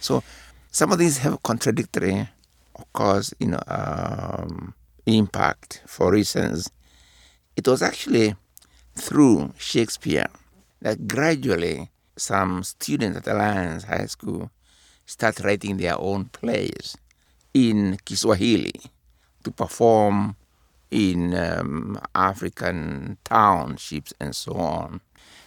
So 0.00 0.22
some 0.70 0.92
of 0.92 0.98
these 0.98 1.18
have 1.18 1.42
contradictory, 1.42 2.28
of 2.76 2.92
course, 2.92 3.34
you 3.38 3.48
know, 3.48 3.60
um, 3.66 4.74
impact. 5.06 5.82
For 5.86 6.14
instance, 6.14 6.70
it 7.56 7.66
was 7.66 7.82
actually 7.82 8.36
through 8.94 9.54
Shakespeare 9.58 10.28
that 10.80 11.08
gradually 11.08 11.90
some 12.16 12.62
students 12.62 13.18
at 13.18 13.26
Alliance 13.26 13.84
High 13.84 14.06
School 14.06 14.50
start 15.06 15.40
writing 15.40 15.76
their 15.78 15.98
own 15.98 16.26
plays 16.26 16.96
in 17.52 17.98
Kiswahili 18.04 18.80
to 19.42 19.50
perform 19.50 20.36
in 20.90 21.34
um, 21.34 22.00
African 22.14 23.18
townships 23.24 24.12
and 24.20 24.34
so 24.34 24.52
on. 24.54 25.00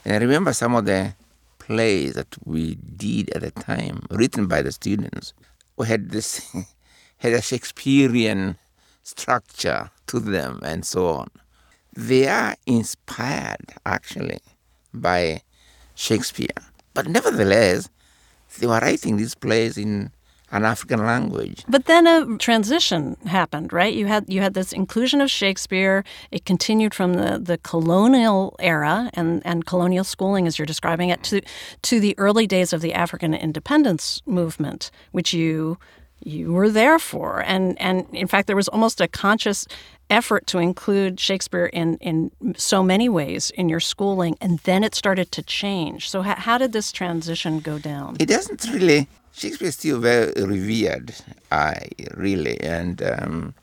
And 0.06 0.13
I 0.13 0.17
remember 0.17 0.53
some 0.53 0.75
of 0.75 0.86
the 0.86 1.15
plays 1.60 2.13
that 2.13 2.36
we 2.45 2.75
did 2.75 3.29
at 3.32 3.41
the 3.41 3.51
time, 3.51 4.03
written 4.10 4.47
by 4.47 4.62
the 4.62 4.71
students, 4.71 5.34
we 5.77 5.88
had 5.88 6.12
this 6.12 6.53
had 7.17 7.34
a 7.34 7.41
Shakespearean 7.41 8.58
structure 9.03 9.89
to 10.08 10.19
them 10.19 10.60
and 10.63 10.86
so 10.86 11.08
on. 11.08 11.29
They 11.95 12.27
are 12.27 12.56
inspired 12.65 13.73
actually 13.86 14.39
by 14.93 15.41
Shakespeare. 15.95 16.47
But 16.93 17.08
nevertheless, 17.08 17.89
they 18.60 18.67
were 18.67 18.79
writing 18.79 19.17
these 19.17 19.36
plays 19.36 19.77
in 19.77 20.12
an 20.54 20.63
African 20.66 21.04
language. 21.04 21.66
But 21.68 21.86
then 21.86 22.06
a 22.06 22.38
transition 22.38 23.18
happened, 23.26 23.74
right? 23.74 23.94
You 23.94 24.06
had 24.06 24.32
you 24.32 24.42
had 24.42 24.54
this 24.54 24.72
inclusion 24.72 25.20
of 25.20 25.30
Shakespeare. 25.30 26.04
It 26.32 26.46
continued 26.46 26.94
from 26.94 27.16
the, 27.16 27.39
the 27.39 27.58
colonial 27.58 28.56
era 28.60 29.10
and, 29.16 29.42
and 29.46 29.66
colonial 29.66 30.04
schooling, 30.04 30.46
as 30.48 30.58
you're 30.58 30.68
describing 30.68 31.10
it, 31.10 31.24
to 31.24 31.42
to 31.82 32.00
the 32.00 32.13
early 32.20 32.46
days 32.48 32.72
of 32.72 32.82
the 32.82 32.94
African 32.94 33.34
independence 33.34 34.22
movement, 34.26 34.92
which 35.12 35.34
you 35.34 35.80
you 36.24 36.54
were 36.54 36.70
there 36.70 37.00
for. 37.00 37.42
And 37.42 37.82
and 37.82 38.06
in 38.13 38.28
fact, 38.28 38.46
there 38.46 38.56
was 38.56 38.68
almost 38.68 39.02
a 39.02 39.08
conscious 39.08 39.68
effort 40.10 40.46
to 40.48 40.60
include 40.60 41.20
Shakespeare 41.20 41.66
in 41.66 41.98
in 41.98 42.32
so 42.56 42.84
many 42.84 43.10
ways 43.10 43.52
in 43.52 43.70
your 43.70 43.80
schooling, 43.82 44.38
and 44.39 44.60
then 44.60 44.84
it 44.84 44.94
started 44.94 45.32
to 45.32 45.42
change. 45.42 46.12
So 46.12 46.22
how, 46.22 46.36
how 46.36 46.58
did 46.60 46.74
this 46.74 46.92
transition 46.92 47.60
go 47.60 47.80
down? 47.80 48.18
It 48.20 48.28
doesn't 48.28 48.66
really. 48.72 49.08
Shakespeare 49.34 49.67
is 49.69 49.76
still 49.76 50.00
very 50.00 50.32
revered, 50.38 51.13
I 51.52 51.88
really, 52.13 52.60
and. 52.62 53.02
Um, 53.02 53.54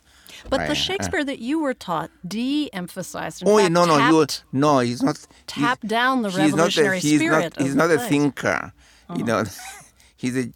but 0.49 0.59
the 0.67 0.71
I- 0.71 0.75
Shakespeare 0.75 1.23
that 1.25 1.39
you 1.39 1.61
were 1.61 1.75
taught 1.75 2.11
de-emphasized. 2.27 3.43
oh 3.47 3.59
fact, 3.59 3.71
no, 3.73 3.85
no, 3.85 3.99
you 4.09 4.27
no, 4.53 4.79
he's 4.81 5.03
not. 5.03 5.27
tapped 5.47 5.83
he's- 5.83 5.91
down 5.91 6.23
the 6.23 6.31
he's 6.31 6.39
not 6.55 6.67
revolutionary 6.77 6.99
he's 6.99 7.21
spirit 7.21 7.43
Not, 7.43 7.57
of 7.59 7.63
he's 7.67 7.75
not 7.75 7.91
a 7.91 7.99
thinker. 7.99 8.73
You 9.17 9.25
know, 9.25 9.45
he's 10.17 10.37
a 10.37 10.51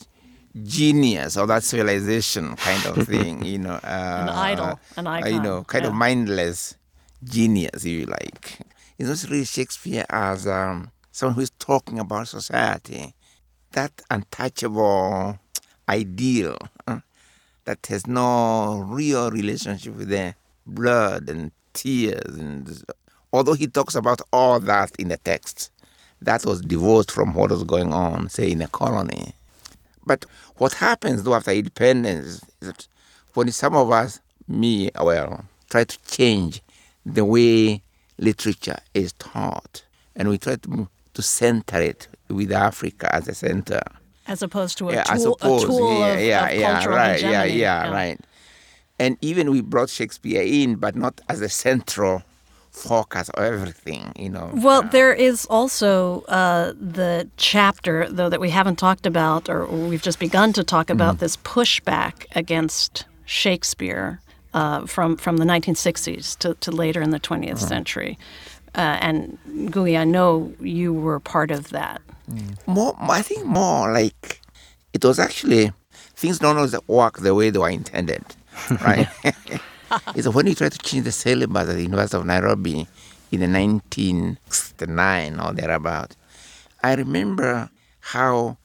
genius 0.62 1.36
of 1.36 1.48
that 1.48 1.64
civilization 1.64 2.56
kind 2.56 2.86
of 2.86 3.06
thing. 3.06 3.44
You 3.44 3.58
know, 3.58 3.74
uh, 3.84 4.32
idol, 4.34 4.80
an 4.96 5.06
uh, 5.06 5.22
You 5.26 5.40
know, 5.40 5.58
icon, 5.58 5.64
kind 5.64 5.86
of 5.86 5.94
mindless 5.94 6.76
genius, 7.22 7.84
if 7.84 7.86
you 7.86 8.06
like. 8.06 8.58
It's 8.98 9.08
not 9.08 9.30
really 9.30 9.44
Shakespeare 9.44 10.04
as 10.08 10.46
um, 10.46 10.90
someone 11.10 11.34
who's 11.34 11.50
talking 11.50 11.98
about 11.98 12.28
society, 12.28 13.14
that 13.74 14.02
untouchable 14.10 15.38
ideal 15.88 16.56
that 17.64 17.86
has 17.86 18.06
no 18.06 18.78
real 18.78 19.30
relationship 19.30 19.94
with 19.96 20.08
the 20.08 20.34
blood 20.66 21.28
and 21.28 21.50
tears 21.72 22.36
and 22.36 22.84
although 23.32 23.52
he 23.52 23.66
talks 23.66 23.94
about 23.94 24.20
all 24.32 24.60
that 24.60 24.90
in 24.98 25.08
the 25.08 25.16
text 25.18 25.70
that 26.22 26.44
was 26.46 26.60
divorced 26.62 27.10
from 27.10 27.34
what 27.34 27.50
was 27.50 27.64
going 27.64 27.92
on 27.92 28.28
say 28.28 28.50
in 28.50 28.62
a 28.62 28.68
colony. 28.68 29.34
But 30.06 30.24
what 30.56 30.74
happens 30.74 31.22
though 31.22 31.34
after 31.34 31.50
independence 31.50 32.26
is 32.26 32.40
that 32.60 32.86
when 33.34 33.50
some 33.50 33.74
of 33.74 33.90
us 33.90 34.20
me 34.46 34.90
well 35.00 35.44
try 35.68 35.84
to 35.84 35.98
change 36.06 36.62
the 37.04 37.24
way 37.24 37.82
literature 38.18 38.78
is 38.94 39.12
taught 39.14 39.84
and 40.14 40.28
we 40.28 40.38
try 40.38 40.56
to 40.56 40.88
to 41.14 41.22
center 41.22 41.80
it 41.80 42.08
with 42.34 42.52
africa 42.52 43.06
as 43.14 43.28
a 43.28 43.34
center 43.34 43.80
as 44.26 44.42
opposed 44.42 44.78
to 44.78 44.88
a 44.88 44.94
yeah, 44.94 45.02
tool, 45.04 45.36
suppose. 45.38 45.64
a 45.64 45.66
tool 45.66 45.98
yeah, 46.00 46.06
of, 46.14 46.20
yeah, 46.20 46.46
of 46.48 46.58
yeah, 46.58 46.72
cultural 46.72 46.96
right, 46.96 47.20
yeah, 47.20 47.42
hegemony. 47.44 47.60
yeah, 47.60 47.90
right. 48.00 48.18
And 48.98 49.18
even 49.20 49.50
we 49.50 49.60
brought 49.60 49.90
Shakespeare 49.90 50.40
in, 50.42 50.76
but 50.76 50.94
not 50.96 51.20
as 51.28 51.40
a 51.42 51.48
central 51.50 52.22
focus 52.70 53.28
of 53.30 53.44
everything, 53.44 54.12
you 54.16 54.30
know. 54.30 54.50
Well, 54.54 54.82
Uh, 54.84 54.88
there 54.88 55.12
is 55.12 55.46
also 55.50 56.22
uh, 56.22 56.72
the 57.00 57.28
chapter, 57.36 58.08
though, 58.08 58.30
that 58.30 58.40
we 58.40 58.50
haven't 58.50 58.76
talked 58.76 59.04
about, 59.04 59.48
or 59.50 59.66
we've 59.66 60.00
just 60.10 60.18
begun 60.18 60.52
to 60.54 60.64
talk 60.64 60.86
Mm-hmm. 60.86 61.00
about 61.02 61.18
this 61.18 61.36
pushback 61.38 62.14
against 62.34 63.04
Shakespeare 63.26 64.20
uh, 64.54 64.86
from 64.86 65.16
from 65.18 65.36
the 65.36 65.44
1960s 65.44 66.38
to, 66.38 66.54
to 66.64 66.70
later 66.70 67.02
in 67.02 67.10
the 67.10 67.20
20th 67.20 67.56
Uh-huh. 67.56 67.66
century. 67.74 68.16
Uh, 68.74 68.96
and 69.08 69.38
Ngugi, 69.48 69.96
I 69.98 70.04
know 70.04 70.52
you 70.60 70.92
were 70.94 71.20
part 71.20 71.50
of 71.50 71.68
that. 71.70 72.00
More, 72.66 72.96
I 72.98 73.22
think 73.22 73.44
more 73.46 73.92
like 73.92 74.40
it 74.92 75.04
was 75.04 75.18
actually 75.18 75.72
things 76.16 76.38
don't 76.38 76.56
always 76.56 76.74
work 76.86 77.18
the 77.18 77.34
way 77.34 77.50
they 77.50 77.58
were 77.58 77.68
intended, 77.68 78.24
right? 78.80 79.08
it's 80.14 80.28
when 80.28 80.46
you 80.46 80.54
try 80.54 80.68
to 80.68 80.78
change 80.78 81.04
the 81.04 81.12
syllabus 81.12 81.68
at 81.68 81.74
the 81.74 81.82
University 81.82 82.16
of 82.16 82.26
Nairobi 82.26 82.86
in 83.30 83.40
the 83.40 83.48
1969 83.48 85.40
or 85.40 85.52
thereabout. 85.52 86.16
I 86.82 86.94
remember 86.94 87.70
how 88.00 88.58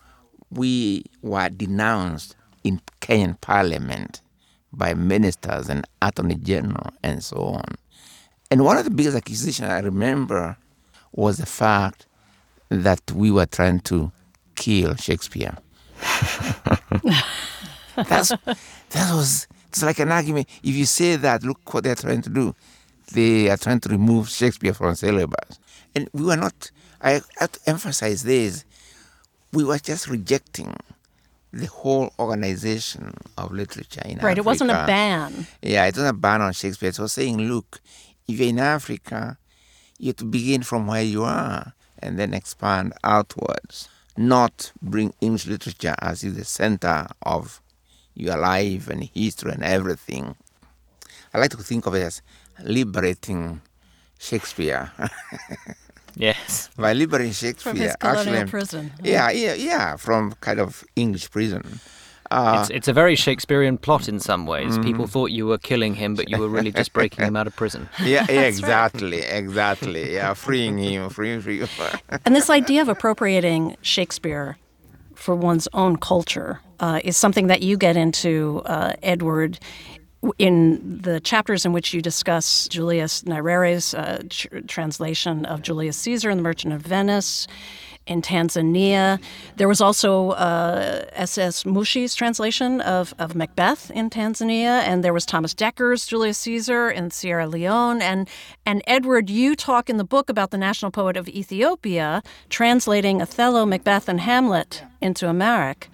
we 0.51 1.05
were 1.21 1.49
denounced 1.49 2.35
in 2.63 2.81
Kenyan 3.01 3.39
Parliament 3.41 4.21
by 4.71 4.93
ministers 4.93 5.69
and 5.69 5.85
attorney 6.01 6.35
general 6.35 6.91
and 7.03 7.23
so 7.23 7.37
on. 7.37 7.75
And 8.51 8.65
one 8.65 8.77
of 8.77 8.83
the 8.83 8.91
biggest 8.91 9.15
accusations 9.15 9.69
I 9.69 9.79
remember 9.79 10.57
was 11.11 11.37
the 11.37 11.45
fact 11.45 12.05
that 12.69 13.12
we 13.12 13.32
were 13.32 13.45
trying 13.45 13.79
to 13.82 14.12
kill 14.55 14.95
Shakespeare. 14.95 15.58
That's 17.95 18.29
that 18.29 19.13
was 19.13 19.47
it's 19.67 19.84
like 19.84 19.99
an 19.99 20.12
argument. 20.12 20.47
If 20.63 20.75
you 20.75 20.86
say 20.86 21.15
that, 21.17 21.43
look 21.43 21.73
what 21.73 21.84
they're 21.84 21.95
trying 21.95 22.21
to 22.23 22.29
do. 22.29 22.55
They 23.12 23.49
are 23.49 23.58
trying 23.58 23.79
to 23.82 23.89
remove 23.89 24.29
Shakespeare 24.29 24.73
from 24.73 24.95
syllabus. 24.95 25.60
And 25.95 26.10
we 26.13 26.23
were 26.23 26.38
not 26.38 26.71
I 27.01 27.21
have 27.38 27.51
to 27.53 27.60
emphasize 27.65 28.23
this. 28.23 28.65
We 29.51 29.63
were 29.63 29.79
just 29.79 30.08
rejecting 30.08 30.75
the 31.51 31.65
whole 31.65 32.13
organization 32.19 33.13
of 33.38 33.51
literature 33.51 34.01
in 34.05 34.19
Right, 34.19 34.38
it 34.38 34.45
wasn't 34.45 34.69
a 34.71 34.86
ban. 34.86 35.47
Yeah, 35.62 35.86
it 35.86 35.95
wasn't 35.95 36.15
a 36.15 36.19
ban 36.19 36.41
on 36.41 36.53
Shakespeare. 36.53 36.89
It 36.89 36.99
was 36.99 37.13
saying, 37.13 37.39
look, 37.39 37.82
if 38.27 38.39
you're 38.39 38.49
in 38.49 38.60
Africa, 38.60 39.39
you 39.97 40.08
have 40.08 40.17
to 40.17 40.25
begin 40.25 40.62
from 40.62 40.86
where 40.86 41.01
you 41.01 41.23
are 41.23 41.73
and 42.01 42.17
then 42.17 42.33
expand 42.33 42.93
outwards, 43.03 43.89
not 44.17 44.71
bring 44.81 45.13
English 45.21 45.47
literature 45.47 45.95
as 45.99 46.21
the 46.21 46.45
center 46.45 47.07
of 47.23 47.62
your 48.13 48.38
life 48.38 48.89
and 48.89 49.03
history 49.03 49.51
and 49.51 49.63
everything. 49.63 50.35
I 51.33 51.39
like 51.39 51.51
to 51.51 51.57
think 51.57 51.85
of 51.85 51.95
it 51.95 52.03
as 52.03 52.21
liberating 52.63 53.62
Shakespeare. 54.17 54.91
Yes. 56.15 56.69
By 56.77 56.91
liberating 56.93 57.31
Shakespeare, 57.31 57.73
his 57.73 57.95
colonial 57.95 58.35
actually, 58.35 58.49
prison. 58.49 58.91
Yeah, 59.01 59.31
yeah, 59.31 59.53
yeah, 59.53 59.95
from 59.95 60.33
kind 60.41 60.59
of 60.59 60.83
English 60.95 61.31
prison. 61.31 61.79
It's, 62.31 62.69
it's 62.69 62.87
a 62.87 62.93
very 62.93 63.15
Shakespearean 63.15 63.77
plot 63.77 64.07
in 64.07 64.19
some 64.19 64.45
ways. 64.45 64.77
People 64.79 65.07
thought 65.07 65.31
you 65.31 65.47
were 65.47 65.57
killing 65.57 65.95
him, 65.95 66.15
but 66.15 66.29
you 66.29 66.37
were 66.37 66.47
really 66.47 66.71
just 66.71 66.93
breaking 66.93 67.25
him 67.25 67.35
out 67.35 67.47
of 67.47 67.55
prison. 67.55 67.89
Yeah, 67.99 68.25
yeah 68.29 68.41
exactly, 68.41 69.19
exactly. 69.19 70.13
Yeah, 70.13 70.33
freeing 70.33 70.77
him, 70.77 71.09
freeing, 71.09 71.41
freeing. 71.41 71.67
And 72.25 72.35
this 72.35 72.49
idea 72.49 72.81
of 72.81 72.89
appropriating 72.89 73.77
Shakespeare 73.81 74.57
for 75.15 75.35
one's 75.35 75.67
own 75.73 75.97
culture 75.97 76.61
uh, 76.79 77.01
is 77.03 77.17
something 77.17 77.47
that 77.47 77.61
you 77.61 77.77
get 77.77 77.97
into, 77.97 78.61
uh, 78.65 78.93
Edward, 79.03 79.59
in 80.37 80.99
the 81.01 81.19
chapters 81.19 81.65
in 81.65 81.73
which 81.73 81.93
you 81.93 82.01
discuss 82.01 82.67
Julius 82.67 83.23
Nyerere's 83.23 83.93
uh, 83.93 84.21
tr- 84.29 84.59
translation 84.67 85.45
of 85.45 85.61
Julius 85.61 85.97
Caesar 85.97 86.29
and 86.29 86.39
the 86.39 86.43
Merchant 86.43 86.73
of 86.73 86.81
Venice 86.81 87.47
in 88.09 88.21
Tanzania. 88.21 89.21
There 89.55 89.67
was 89.67 89.79
also 89.79 90.31
uh, 90.31 91.05
S.S. 91.13 91.63
Mushi's 91.63 92.15
translation 92.15 92.81
of, 92.81 93.13
of 93.19 93.35
Macbeth 93.35 93.91
in 93.91 94.09
Tanzania, 94.09 94.81
and 94.81 95.03
there 95.03 95.13
was 95.13 95.25
Thomas 95.25 95.53
Decker's 95.53 96.07
Julius 96.07 96.39
Caesar 96.39 96.89
in 96.89 97.11
Sierra 97.11 97.47
Leone. 97.47 98.01
And, 98.01 98.27
and 98.65 98.81
Edward, 98.87 99.29
you 99.29 99.55
talk 99.55 99.89
in 99.89 99.97
the 99.97 100.03
book 100.03 100.29
about 100.29 100.49
the 100.49 100.57
national 100.57 100.91
poet 100.91 101.15
of 101.15 101.29
Ethiopia 101.29 102.23
translating 102.49 103.21
Othello, 103.21 103.65
Macbeth, 103.65 104.09
and 104.09 104.19
Hamlet 104.19 104.83
into 104.99 105.27
Amharic. 105.27 105.89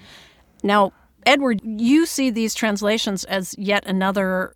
Now, 0.63 0.93
Edward, 1.25 1.60
you 1.63 2.06
see 2.06 2.30
these 2.30 2.54
translations 2.54 3.25
as 3.25 3.56
yet 3.58 3.86
another 3.86 4.55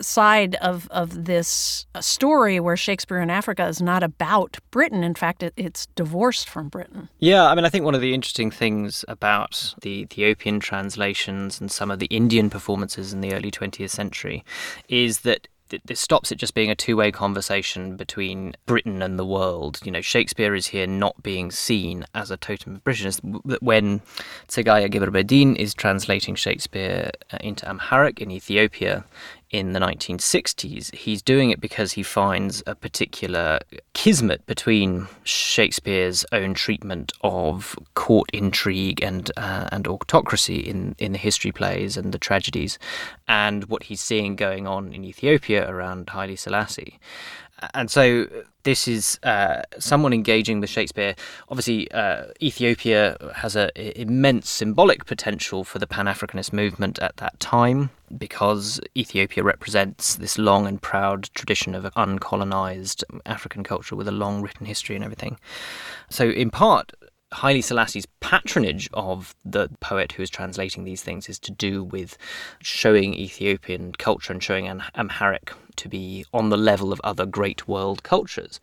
side 0.00 0.56
of, 0.56 0.88
of 0.90 1.24
this 1.24 1.86
story 2.00 2.60
where 2.60 2.76
Shakespeare 2.76 3.20
in 3.20 3.30
Africa 3.30 3.66
is 3.66 3.80
not 3.80 4.02
about 4.02 4.58
Britain. 4.70 5.04
In 5.04 5.14
fact, 5.14 5.42
it, 5.42 5.52
it's 5.56 5.86
divorced 5.94 6.48
from 6.48 6.68
Britain. 6.68 7.08
Yeah, 7.18 7.44
I 7.44 7.54
mean, 7.54 7.64
I 7.64 7.68
think 7.68 7.84
one 7.84 7.94
of 7.94 8.00
the 8.00 8.14
interesting 8.14 8.50
things 8.50 9.04
about 9.08 9.74
the 9.82 9.90
Ethiopian 9.90 10.60
translations 10.60 11.60
and 11.60 11.70
some 11.70 11.90
of 11.90 11.98
the 11.98 12.06
Indian 12.06 12.50
performances 12.50 13.12
in 13.12 13.20
the 13.20 13.32
early 13.34 13.50
20th 13.50 13.90
century 13.90 14.44
is 14.88 15.20
that 15.20 15.48
this 15.84 16.00
stops 16.00 16.30
it 16.30 16.38
just 16.38 16.54
being 16.54 16.70
a 16.70 16.74
two-way 16.74 17.10
conversation 17.10 17.96
between 17.96 18.54
Britain 18.66 19.02
and 19.02 19.18
the 19.18 19.24
world. 19.24 19.80
You 19.84 19.90
know, 19.90 20.00
Shakespeare 20.00 20.54
is 20.54 20.68
here 20.68 20.86
not 20.86 21.22
being 21.22 21.50
seen 21.50 22.04
as 22.14 22.30
a 22.30 22.36
totem 22.36 22.76
of 22.76 22.84
Britishness. 22.84 23.20
When 23.60 24.00
Tsegaye 24.48 24.90
Gabre-Medhin 24.90 25.56
is 25.56 25.74
translating 25.74 26.34
Shakespeare 26.34 27.10
uh, 27.32 27.38
into 27.40 27.68
Amharic 27.68 28.20
in 28.20 28.30
Ethiopia, 28.30 29.04
in 29.50 29.72
the 29.72 29.80
1960s, 29.80 30.92
he's 30.94 31.22
doing 31.22 31.50
it 31.50 31.60
because 31.60 31.92
he 31.92 32.02
finds 32.02 32.62
a 32.66 32.74
particular 32.74 33.60
kismet 33.92 34.44
between 34.46 35.06
Shakespeare's 35.22 36.24
own 36.32 36.54
treatment 36.54 37.12
of 37.22 37.78
court 37.94 38.28
intrigue 38.32 39.02
and 39.02 39.30
uh, 39.36 39.68
and 39.70 39.86
autocracy 39.86 40.58
in, 40.58 40.96
in 40.98 41.12
the 41.12 41.18
history 41.18 41.52
plays 41.52 41.96
and 41.96 42.12
the 42.12 42.18
tragedies, 42.18 42.78
and 43.28 43.64
what 43.66 43.84
he's 43.84 44.00
seeing 44.00 44.34
going 44.34 44.66
on 44.66 44.92
in 44.92 45.04
Ethiopia 45.04 45.68
around 45.70 46.10
Haile 46.10 46.36
Selassie. 46.36 46.98
And 47.74 47.90
so 47.90 48.26
this 48.62 48.88
is 48.88 49.18
uh, 49.22 49.62
someone 49.78 50.12
engaging 50.12 50.60
with 50.60 50.68
Shakespeare. 50.68 51.14
Obviously, 51.48 51.90
uh, 51.92 52.24
Ethiopia 52.42 53.16
has 53.36 53.54
an 53.54 53.70
immense 53.76 54.50
symbolic 54.50 55.06
potential 55.06 55.62
for 55.62 55.78
the 55.78 55.86
Pan 55.86 56.06
Africanist 56.06 56.52
movement 56.52 56.98
at 56.98 57.16
that 57.18 57.38
time 57.38 57.90
because 58.18 58.80
Ethiopia 58.96 59.42
represents 59.42 60.16
this 60.16 60.36
long 60.36 60.66
and 60.66 60.82
proud 60.82 61.30
tradition 61.34 61.74
of 61.74 61.84
uncolonized 61.94 63.04
African 63.24 63.62
culture 63.62 63.96
with 63.96 64.08
a 64.08 64.12
long 64.12 64.42
written 64.42 64.66
history 64.66 64.96
and 64.96 65.04
everything. 65.04 65.38
So, 66.10 66.28
in 66.28 66.50
part, 66.50 66.92
Haile 67.36 67.60
Selassie's 67.60 68.06
patronage 68.20 68.88
of 68.94 69.34
the 69.44 69.68
poet 69.80 70.12
who 70.12 70.22
is 70.22 70.30
translating 70.30 70.84
these 70.84 71.02
things 71.02 71.28
is 71.28 71.38
to 71.40 71.52
do 71.52 71.84
with 71.84 72.16
showing 72.62 73.12
Ethiopian 73.12 73.92
culture 73.92 74.32
and 74.32 74.42
showing 74.42 74.66
Amharic 74.94 75.52
to 75.76 75.88
be 75.90 76.24
on 76.32 76.48
the 76.48 76.56
level 76.56 76.94
of 76.94 77.00
other 77.04 77.26
great 77.26 77.68
world 77.68 78.02
cultures 78.02 78.58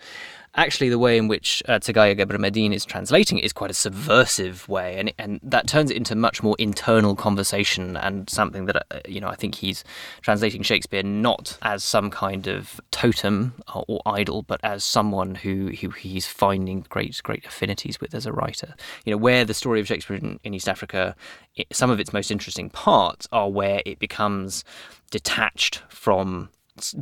actually 0.55 0.89
the 0.89 0.99
way 0.99 1.17
in 1.17 1.27
which 1.27 1.63
uh, 1.67 1.79
Tsegaye 1.79 2.17
Gabre-Medhin 2.17 2.73
is 2.73 2.85
translating 2.85 3.37
it 3.37 3.45
is 3.45 3.53
quite 3.53 3.71
a 3.71 3.73
subversive 3.73 4.67
way, 4.69 4.97
and 4.97 5.13
and 5.17 5.39
that 5.43 5.67
turns 5.67 5.91
it 5.91 5.97
into 5.97 6.15
much 6.15 6.43
more 6.43 6.55
internal 6.59 7.15
conversation 7.15 7.97
and 7.97 8.29
something 8.29 8.65
that 8.65 8.75
uh, 8.75 8.99
you 9.07 9.19
know 9.19 9.27
I 9.27 9.35
think 9.35 9.55
he's 9.55 9.83
translating 10.21 10.61
Shakespeare 10.61 11.03
not 11.03 11.57
as 11.61 11.83
some 11.83 12.09
kind 12.09 12.47
of 12.47 12.79
totem 12.91 13.53
or, 13.73 13.85
or 13.87 14.01
idol, 14.05 14.43
but 14.43 14.59
as 14.63 14.83
someone 14.83 15.35
who, 15.35 15.69
who 15.69 15.89
he's 15.89 16.27
finding 16.27 16.85
great 16.89 17.21
great 17.23 17.45
affinities 17.45 17.99
with 17.99 18.13
as 18.13 18.25
a 18.25 18.33
writer. 18.33 18.75
You 19.05 19.11
know 19.11 19.17
where 19.17 19.45
the 19.45 19.53
story 19.53 19.79
of 19.79 19.87
Shakespeare 19.87 20.17
in, 20.17 20.39
in 20.43 20.53
East 20.53 20.69
Africa, 20.69 21.15
it, 21.55 21.67
some 21.71 21.89
of 21.89 21.99
its 21.99 22.13
most 22.13 22.31
interesting 22.31 22.69
parts 22.69 23.27
are 23.31 23.49
where 23.49 23.81
it 23.85 23.99
becomes 23.99 24.63
detached 25.11 25.83
from 25.89 26.49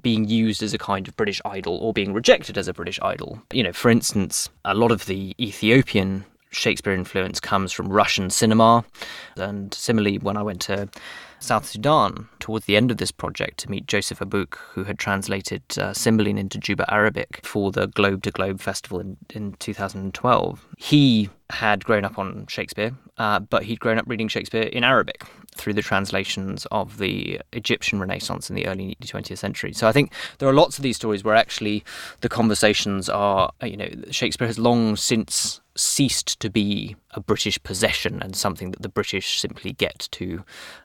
being 0.02 0.28
used 0.28 0.62
as 0.62 0.74
a 0.74 0.78
kind 0.78 1.08
of 1.08 1.16
British 1.16 1.42
idol 1.46 1.78
or 1.78 1.94
being 1.94 2.14
rejected 2.14 2.58
as 2.58 2.68
a 2.68 2.74
British 2.74 3.00
idol. 3.02 3.42
You 3.54 3.64
know, 3.64 3.74
for 3.74 3.90
instance, 3.90 4.50
a 4.66 4.74
lot 4.74 4.92
of 4.92 5.06
the 5.06 5.36
Ethiopian 5.40 6.26
Shakespeare 6.52 6.94
influence 6.94 7.40
comes 7.40 7.72
from 7.72 7.88
Russian 7.88 8.30
cinema. 8.30 8.84
And 9.38 9.74
similarly, 9.74 10.18
when 10.18 10.38
I 10.38 10.44
went 10.44 10.62
to 10.62 10.90
South 11.40 11.66
Sudan 11.66 12.28
towards 12.40 12.66
the 12.66 12.76
end 12.78 12.92
of 12.92 12.98
this 12.98 13.12
project 13.12 13.58
to 13.60 13.72
meet 13.72 13.88
Joseph 13.88 14.20
Abuk, 14.20 14.58
who 14.74 14.84
had 14.84 15.00
translated 15.00 15.64
uh, 15.78 15.94
Cymbeline 15.94 16.38
into 16.38 16.60
Juba 16.60 16.92
Arabic 16.94 17.40
for 17.44 17.72
the 17.72 17.88
Globe 17.88 18.22
to 18.24 18.32
Globe 18.32 18.60
Festival 18.60 19.00
in, 19.00 19.18
in 19.32 19.54
2012, 19.54 20.68
he 20.78 21.30
had 21.50 21.84
grown 21.84 22.06
up 22.06 22.20
on 22.20 22.46
Shakespeare, 22.48 22.92
uh, 23.18 23.40
but 23.40 23.64
he'd 23.64 23.80
grown 23.80 23.98
up 23.98 24.06
reading 24.08 24.28
Shakespeare 24.28 24.64
in 24.64 24.84
Arabic 24.84 25.24
through 25.56 25.74
the 25.74 25.82
translations 25.82 26.66
of 26.72 26.98
the 26.98 27.40
Egyptian 27.54 28.00
Renaissance 28.00 28.50
in 28.50 28.56
the 28.56 28.68
early 28.68 28.98
20th 29.02 29.38
century. 29.38 29.74
So 29.74 29.88
I 29.88 29.92
think 29.92 30.14
there 30.40 30.48
are 30.48 30.54
lots 30.54 30.78
of 30.78 30.84
these 30.84 30.96
stories 30.96 31.24
where 31.24 31.36
actually 31.36 31.84
the 32.22 32.30
conversations 32.30 33.10
are, 33.10 33.52
you 33.62 33.78
know, 33.78 33.90
Shakespeare 34.12 34.48
has 34.48 34.58
long 34.58 34.96
since 34.96 35.62
ceased 35.76 36.40
to 36.40 36.50
be 36.50 36.96
a 37.12 37.20
British 37.20 37.62
possession 37.64 38.22
and 38.22 38.36
something 38.36 38.72
that 38.72 38.82
the 38.82 38.90
British 38.90 39.40
simply 39.40 39.72
get 39.72 40.08
to 40.12 40.44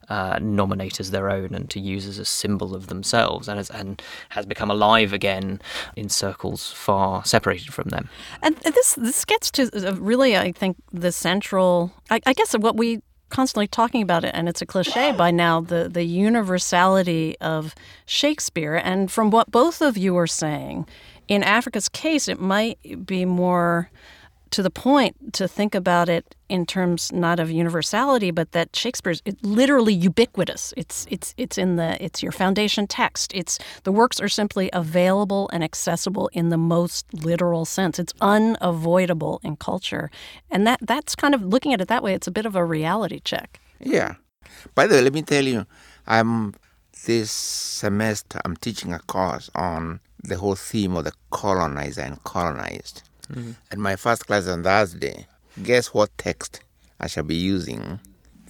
uh, 0.09 0.39
nominate 0.41 1.01
as 1.01 1.11
their 1.11 1.29
own 1.29 1.55
and 1.55 1.69
to 1.71 1.81
use 1.81 2.07
as 2.07 2.19
a 2.19 2.25
symbol 2.25 2.75
of 2.75 2.87
themselves, 2.87 3.49
and 3.49 3.59
has, 3.59 3.71
and 3.71 4.01
has 4.31 4.47
become 4.47 4.71
alive 4.71 5.13
again 5.13 5.61
in 5.97 6.09
circles 6.09 6.73
far 6.73 7.25
separated 7.25 7.73
from 7.73 7.89
them. 7.89 8.09
And 8.43 8.57
this 8.59 8.95
this 8.95 9.25
gets 9.25 9.51
to 9.53 9.69
really, 9.99 10.37
I 10.37 10.53
think, 10.53 10.77
the 10.93 11.11
central. 11.11 11.93
I, 12.11 12.21
I 12.25 12.33
guess 12.33 12.57
what 12.57 12.77
we 12.77 13.03
constantly 13.29 13.67
talking 13.67 14.03
about 14.03 14.25
it, 14.25 14.31
and 14.35 14.49
it's 14.49 14.63
a 14.63 14.67
cliche 14.67 15.13
by 15.13 15.31
now 15.31 15.61
the, 15.61 15.89
the 15.89 16.05
universality 16.05 17.37
of 17.41 17.75
Shakespeare. 18.05 18.75
And 18.77 19.11
from 19.11 19.31
what 19.31 19.51
both 19.51 19.81
of 19.83 19.97
you 19.97 20.17
are 20.17 20.27
saying, 20.27 20.87
in 21.29 21.43
Africa's 21.43 21.89
case, 21.89 22.29
it 22.29 22.41
might 22.41 23.07
be 23.07 23.25
more 23.25 23.91
to 24.51 24.63
the 24.63 24.71
point 24.71 25.35
to 25.35 25.49
think 25.49 25.75
about 25.75 26.09
it 26.09 26.35
in 26.49 26.65
terms 26.65 27.13
not 27.13 27.41
of 27.41 27.51
universality, 27.51 28.31
but 28.31 28.53
that 28.53 28.75
Shakespeare's 28.75 29.23
literally 29.43 29.93
ubiquitous. 29.93 30.73
It's 30.77 31.07
it's 31.11 31.35
it's 31.37 31.59
in 31.59 31.77
the 31.77 32.03
it's 32.03 32.23
your 32.23 32.33
foundation 32.33 32.87
text. 32.87 33.33
It's 33.35 33.59
the 33.83 33.93
works 33.93 34.21
are 34.21 34.29
simply 34.29 34.71
available 34.73 35.51
and 35.53 35.65
accessible 35.65 36.29
in 36.33 36.51
the 36.51 36.57
most 36.57 37.13
literal 37.13 37.65
sense. 37.65 37.99
It's 37.99 38.15
unavoidable 38.21 39.41
in 39.43 39.57
culture, 39.57 40.11
and 40.51 40.67
that 40.67 40.79
that's 40.83 41.15
kind 41.15 41.35
of 41.35 41.43
looking 41.43 41.73
at 41.73 41.81
it 41.81 41.89
that 41.89 42.03
way. 42.03 42.15
It's 42.15 42.29
a 42.29 42.33
bit 42.33 42.47
of 42.47 42.55
a 42.55 42.65
reality 42.65 43.21
check. 43.21 43.61
Yeah. 43.81 44.15
By 44.75 44.87
the 44.87 44.95
way, 44.95 45.03
let 45.03 45.13
me 45.13 45.23
tell 45.23 45.45
you, 45.45 45.67
I'm 46.07 46.55
this 47.05 47.31
semester 47.31 48.41
I'm 48.45 48.57
teaching 48.57 48.93
a 48.93 48.99
course 49.01 49.51
on 49.55 50.01
the 50.23 50.37
whole 50.37 50.55
theme 50.55 50.97
of 50.97 51.05
the 51.05 51.13
colonizer 51.31 52.01
and 52.01 52.23
colonized. 52.25 53.03
Mm-hmm. 53.33 53.53
And 53.71 53.83
my 53.83 53.97
first 53.97 54.27
class 54.27 54.47
on 54.49 54.63
Thursday, 54.63 55.27
guess 55.63 55.93
what 55.95 56.17
text 56.19 56.61
I 57.01 57.07
shall 57.07 57.25
be 57.25 57.37
using? 57.37 58.01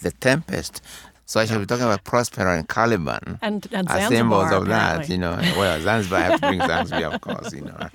The 0.02 0.10
Tempest. 0.10 0.82
So 1.24 1.40
I 1.40 1.46
shall 1.46 1.58
be 1.58 1.66
talking 1.66 1.84
about 1.84 2.04
Prospero 2.04 2.56
and 2.56 2.68
Caliban 2.68 3.38
and, 3.42 3.66
and 3.72 3.90
as 3.90 4.08
symbols 4.08 4.52
of 4.52 4.66
that, 4.66 5.08
you 5.08 5.18
know. 5.18 5.36
Well, 5.56 5.80
Zanzibar, 5.80 6.18
I 6.18 6.22
have 6.22 6.40
to 6.40 6.46
bring 6.46 6.60
Zanzibar, 6.66 7.14
of 7.14 7.20
course, 7.20 7.52
you 7.52 7.62
know. 7.62 7.88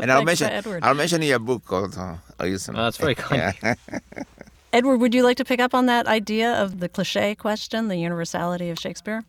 And 0.00 0.12
I'll 0.12 0.24
mention, 0.24 0.48
I'll 0.82 0.94
mention 0.94 1.22
in 1.22 1.28
your 1.28 1.40
book 1.40 1.72
also. 1.72 2.20
I'll 2.38 2.46
use 2.46 2.62
some. 2.62 2.76
Oh, 2.76 2.84
that's 2.84 2.96
very 2.96 3.16
kind. 3.16 3.54
Yeah. 3.62 3.74
Edward, 4.72 4.98
would 4.98 5.14
you 5.14 5.24
like 5.24 5.36
to 5.38 5.44
pick 5.44 5.58
up 5.58 5.74
on 5.74 5.86
that 5.86 6.06
idea 6.06 6.52
of 6.62 6.78
the 6.78 6.88
cliche 6.88 7.34
question, 7.34 7.88
the 7.88 7.96
universality 7.96 8.70
of 8.70 8.78
Shakespeare? 8.78 9.24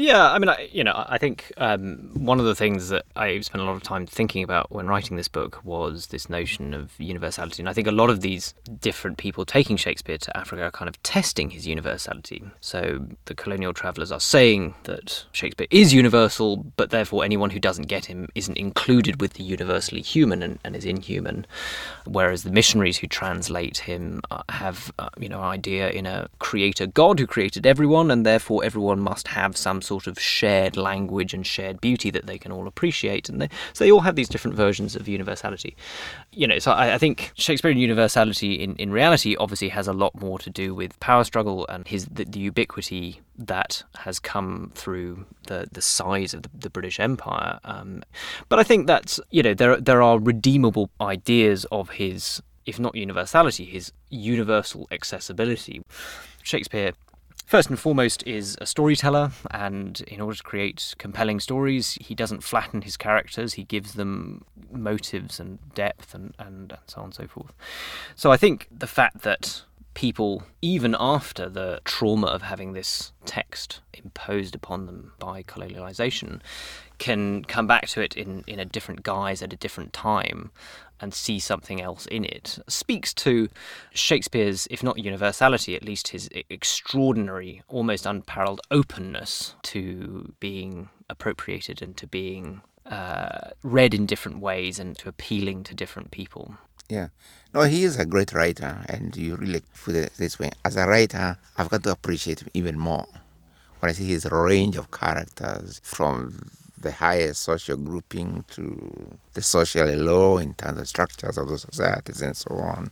Yeah, 0.00 0.30
I 0.30 0.38
mean, 0.38 0.48
I, 0.48 0.68
you 0.70 0.84
know, 0.84 0.92
I 1.08 1.18
think 1.18 1.52
um, 1.56 2.10
one 2.14 2.38
of 2.38 2.46
the 2.46 2.54
things 2.54 2.88
that 2.90 3.04
I 3.16 3.40
spent 3.40 3.62
a 3.62 3.64
lot 3.64 3.74
of 3.74 3.82
time 3.82 4.06
thinking 4.06 4.44
about 4.44 4.70
when 4.70 4.86
writing 4.86 5.16
this 5.16 5.26
book 5.26 5.60
was 5.64 6.06
this 6.06 6.30
notion 6.30 6.72
of 6.72 6.92
universality, 6.98 7.60
and 7.60 7.68
I 7.68 7.72
think 7.72 7.88
a 7.88 7.92
lot 7.92 8.08
of 8.08 8.20
these 8.20 8.54
different 8.78 9.18
people 9.18 9.44
taking 9.44 9.76
Shakespeare 9.76 10.16
to 10.16 10.36
Africa 10.36 10.62
are 10.62 10.70
kind 10.70 10.88
of 10.88 11.02
testing 11.02 11.50
his 11.50 11.66
universality. 11.66 12.44
So 12.60 13.08
the 13.24 13.34
colonial 13.34 13.72
travellers 13.72 14.12
are 14.12 14.20
saying 14.20 14.76
that 14.84 15.24
Shakespeare 15.32 15.66
is 15.72 15.92
universal, 15.92 16.58
but 16.76 16.90
therefore 16.90 17.24
anyone 17.24 17.50
who 17.50 17.58
doesn't 17.58 17.88
get 17.88 18.04
him 18.04 18.28
isn't 18.36 18.56
included 18.56 19.20
with 19.20 19.32
the 19.32 19.42
universally 19.42 20.00
human 20.00 20.44
and, 20.44 20.60
and 20.62 20.76
is 20.76 20.84
inhuman. 20.84 21.44
Whereas 22.06 22.44
the 22.44 22.52
missionaries 22.52 22.98
who 22.98 23.08
translate 23.08 23.78
him 23.78 24.20
uh, 24.30 24.44
have, 24.48 24.92
uh, 25.00 25.08
you 25.18 25.28
know, 25.28 25.40
an 25.40 25.46
idea 25.46 25.90
in 25.90 26.06
a 26.06 26.28
creator 26.38 26.86
God 26.86 27.18
who 27.18 27.26
created 27.26 27.66
everyone, 27.66 28.12
and 28.12 28.24
therefore 28.24 28.62
everyone 28.62 29.00
must 29.00 29.26
have 29.26 29.56
some 29.56 29.82
sort 29.88 30.06
of 30.06 30.18
shared 30.20 30.76
language 30.76 31.32
and 31.36 31.46
shared 31.46 31.80
beauty 31.80 32.10
that 32.10 32.26
they 32.26 32.38
can 32.38 32.52
all 32.52 32.66
appreciate. 32.66 33.28
And 33.28 33.40
they, 33.40 33.48
so 33.72 33.84
they 33.84 33.92
all 33.92 34.06
have 34.08 34.16
these 34.16 34.28
different 34.28 34.56
versions 34.56 34.94
of 34.96 35.08
universality. 35.08 35.76
You 36.32 36.46
know, 36.46 36.58
so 36.58 36.70
I, 36.72 36.94
I 36.94 36.98
think 36.98 37.32
Shakespearean 37.34 37.78
universality 37.78 38.52
in, 38.54 38.76
in 38.76 38.90
reality 38.90 39.36
obviously 39.36 39.70
has 39.70 39.88
a 39.88 39.92
lot 39.92 40.12
more 40.20 40.38
to 40.38 40.50
do 40.50 40.74
with 40.74 40.98
power 41.00 41.24
struggle 41.24 41.66
and 41.68 41.88
his 41.88 42.06
the, 42.06 42.24
the 42.24 42.40
ubiquity 42.40 43.20
that 43.52 43.82
has 44.04 44.18
come 44.18 44.72
through 44.74 45.24
the, 45.46 45.68
the 45.72 45.82
size 45.82 46.34
of 46.34 46.42
the, 46.42 46.50
the 46.58 46.70
British 46.70 47.00
Empire. 47.00 47.58
Um, 47.64 48.02
but 48.48 48.58
I 48.58 48.64
think 48.64 48.86
that's, 48.86 49.20
you 49.30 49.42
know, 49.42 49.54
there, 49.54 49.80
there 49.80 50.02
are 50.02 50.18
redeemable 50.18 50.90
ideas 51.00 51.64
of 51.70 51.90
his 51.90 52.42
if 52.68 52.78
not 52.78 52.94
universality, 52.94 53.64
his 53.64 53.92
universal 54.10 54.86
accessibility. 54.90 55.82
Shakespeare 56.42 56.92
first 57.48 57.70
and 57.70 57.80
foremost 57.80 58.22
is 58.26 58.58
a 58.60 58.66
storyteller 58.66 59.30
and 59.50 60.02
in 60.02 60.20
order 60.20 60.36
to 60.36 60.42
create 60.42 60.94
compelling 60.98 61.40
stories 61.40 61.96
he 61.98 62.14
doesn't 62.14 62.42
flatten 62.42 62.82
his 62.82 62.98
characters 62.98 63.54
he 63.54 63.64
gives 63.64 63.94
them 63.94 64.44
motives 64.70 65.40
and 65.40 65.58
depth 65.74 66.14
and, 66.14 66.34
and, 66.38 66.72
and 66.72 66.78
so 66.86 66.98
on 67.00 67.06
and 67.06 67.14
so 67.14 67.26
forth. 67.26 67.54
So 68.14 68.30
i 68.30 68.36
think 68.36 68.68
the 68.70 68.86
fact 68.86 69.22
that 69.22 69.62
people 69.98 70.44
even 70.62 70.94
after 71.00 71.48
the 71.48 71.80
trauma 71.84 72.28
of 72.28 72.42
having 72.42 72.72
this 72.72 73.12
text 73.24 73.80
imposed 73.92 74.54
upon 74.54 74.86
them 74.86 75.10
by 75.18 75.42
colonialization 75.42 76.40
can 76.98 77.44
come 77.46 77.66
back 77.66 77.88
to 77.88 78.00
it 78.00 78.16
in, 78.16 78.44
in 78.46 78.60
a 78.60 78.64
different 78.64 79.02
guise 79.02 79.42
at 79.42 79.52
a 79.52 79.56
different 79.56 79.92
time 79.92 80.52
and 81.00 81.12
see 81.12 81.40
something 81.40 81.80
else 81.80 82.06
in 82.06 82.24
it 82.24 82.60
speaks 82.68 83.12
to 83.12 83.48
Shakespeare's, 83.90 84.68
if 84.70 84.84
not 84.84 85.00
universality, 85.00 85.74
at 85.74 85.82
least 85.82 86.08
his 86.08 86.30
extraordinary, 86.48 87.62
almost 87.66 88.06
unparalleled 88.06 88.60
openness 88.70 89.56
to 89.62 90.32
being 90.38 90.90
appropriated 91.10 91.82
and 91.82 91.96
to 91.96 92.06
being 92.06 92.60
uh, 92.86 93.50
read 93.64 93.94
in 93.94 94.06
different 94.06 94.38
ways 94.38 94.78
and 94.78 94.96
to 94.98 95.08
appealing 95.08 95.64
to 95.64 95.74
different 95.74 96.12
people. 96.12 96.54
Yeah. 96.88 97.08
No, 97.52 97.62
he 97.62 97.84
is 97.84 97.98
a 97.98 98.06
great 98.06 98.32
writer, 98.32 98.84
and 98.88 99.16
you 99.16 99.36
really 99.36 99.62
put 99.84 99.94
it 99.94 100.12
this 100.16 100.38
way. 100.38 100.50
As 100.64 100.76
a 100.76 100.86
writer, 100.86 101.38
I've 101.56 101.68
got 101.68 101.82
to 101.84 101.92
appreciate 101.92 102.40
him 102.40 102.48
even 102.54 102.78
more 102.78 103.06
when 103.80 103.90
I 103.90 103.92
see 103.92 104.06
his 104.06 104.26
range 104.30 104.76
of 104.76 104.90
characters 104.90 105.80
from 105.84 106.50
the 106.80 106.92
highest 106.92 107.42
social 107.42 107.76
grouping 107.76 108.44
to 108.50 109.18
the 109.34 109.42
socially 109.42 109.96
low 109.96 110.38
in 110.38 110.54
terms 110.54 110.78
of 110.78 110.88
structures 110.88 111.36
of 111.36 111.48
the 111.48 111.58
societies 111.58 112.22
and 112.22 112.36
so 112.36 112.54
on. 112.54 112.90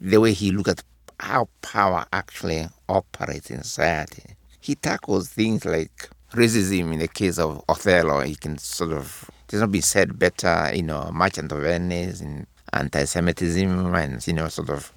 The 0.00 0.18
way 0.18 0.32
he 0.32 0.50
looked 0.50 0.68
at 0.68 0.82
how 1.18 1.48
power 1.62 2.06
actually 2.12 2.66
operates 2.88 3.50
in 3.50 3.62
society. 3.62 4.36
He 4.60 4.74
tackles 4.74 5.28
things 5.28 5.64
like 5.64 6.10
racism 6.32 6.92
in 6.92 6.98
the 6.98 7.08
case 7.08 7.38
of 7.38 7.62
Othello. 7.68 8.20
He 8.20 8.34
can 8.34 8.58
sort 8.58 8.92
of, 8.92 9.30
has 9.50 9.60
not 9.60 9.72
been 9.72 9.82
said 9.82 10.18
better, 10.18 10.70
you 10.74 10.82
know, 10.82 11.10
Merchant 11.12 11.52
of 11.52 11.60
Venice 11.60 12.20
and 12.20 12.46
anti 12.72 13.04
Semitism 13.04 13.94
and, 13.94 14.26
you 14.26 14.32
know, 14.32 14.48
sort 14.48 14.70
of, 14.70 14.92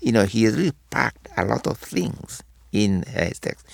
you 0.00 0.12
know, 0.12 0.24
he 0.24 0.44
has 0.44 0.56
really 0.56 0.72
packed 0.90 1.28
a 1.36 1.44
lot 1.44 1.66
of 1.66 1.78
things 1.78 2.42
in 2.72 3.04
uh, 3.16 3.24
his 3.24 3.38
text. 3.38 3.66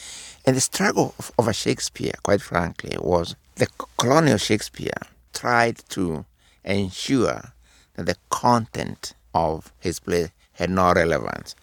And 0.44 0.56
the 0.56 0.61
struggle 0.61 1.14
of, 1.38 1.48
a 1.48 1.52
Shakespeare, 1.52 2.12
quite 2.22 2.40
frankly, 2.40 2.96
was 3.00 3.35
the 3.56 3.66
colonial 3.98 4.38
Shakespeare 4.38 4.98
tried 5.32 5.78
to 5.90 6.24
ensure 6.64 7.52
that 7.94 8.06
the 8.06 8.16
content 8.30 9.14
of 9.35 9.72
his 9.80 9.98
play 9.98 10.30
had 10.52 10.70
no 10.70 10.92
relevance. 10.92 11.54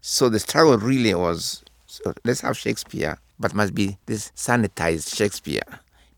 So 0.00 0.28
the 0.28 0.40
struggle 0.40 0.76
really 0.78 1.14
was 1.14 1.64
so 1.86 2.12
let's 2.24 2.40
have 2.40 2.58
Shakespeare, 2.58 3.18
but 3.38 3.54
must 3.54 3.72
be 3.72 3.98
this 4.06 4.32
sanitized 4.34 5.14
Shakespeare, 5.14 5.62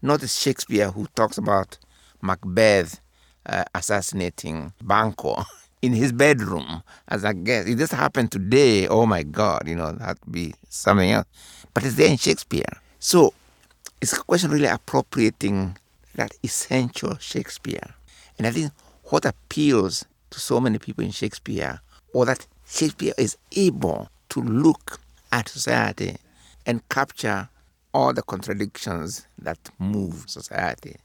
not 0.00 0.20
the 0.20 0.26
Shakespeare 0.26 0.90
who 0.90 1.07
talks 1.14 1.37
about 1.37 1.76
Macbeth 2.22 2.98
uh, 3.46 3.64
assassinating 3.74 4.72
Banquo 4.82 5.44
in 5.82 5.92
his 5.92 6.12
bedroom 6.12 6.82
as 7.09 7.24
a 7.24 7.35
guest. 7.35 7.68
If 7.68 7.78
this 7.78 7.92
happened 7.92 8.32
today, 8.32 8.88
oh 8.88 9.06
my 9.06 9.22
God, 9.22 9.66
you 9.66 9.76
know, 9.76 9.92
that'd 9.92 10.18
be 10.30 10.54
something 10.68 11.11
else. 11.11 11.26
But 11.74 11.85
it's 11.85 11.96
there 11.96 12.09
in 12.09 12.16
Shakespeare. 12.16 12.64
So 12.98 13.35
it's 14.00 14.12
a 14.12 14.22
question 14.22 14.50
really 14.50 14.66
appropriating 14.66 15.76
that 16.14 16.32
essential 16.42 17.16
Shakespeare. 17.18 17.94
And 18.38 18.46
I 18.46 18.50
think 18.50 18.72
what 19.04 19.24
appeals 19.24 20.04
to 20.30 20.40
so 20.40 20.61
many 20.61 20.78
people 20.78 21.04
in 21.04 21.11
Shakespeare, 21.11 21.80
or 22.12 22.26
that 22.26 22.46
Shakespeare 22.66 23.14
is 23.16 23.37
able 23.54 24.09
to 24.30 24.42
look 24.42 25.00
at 25.32 25.48
society 25.48 26.16
and 26.64 26.87
capture 26.88 27.48
all 27.94 28.12
the 28.12 28.22
contradictions 28.22 29.26
that 29.38 29.59
move 29.78 30.24
society. 30.26 30.96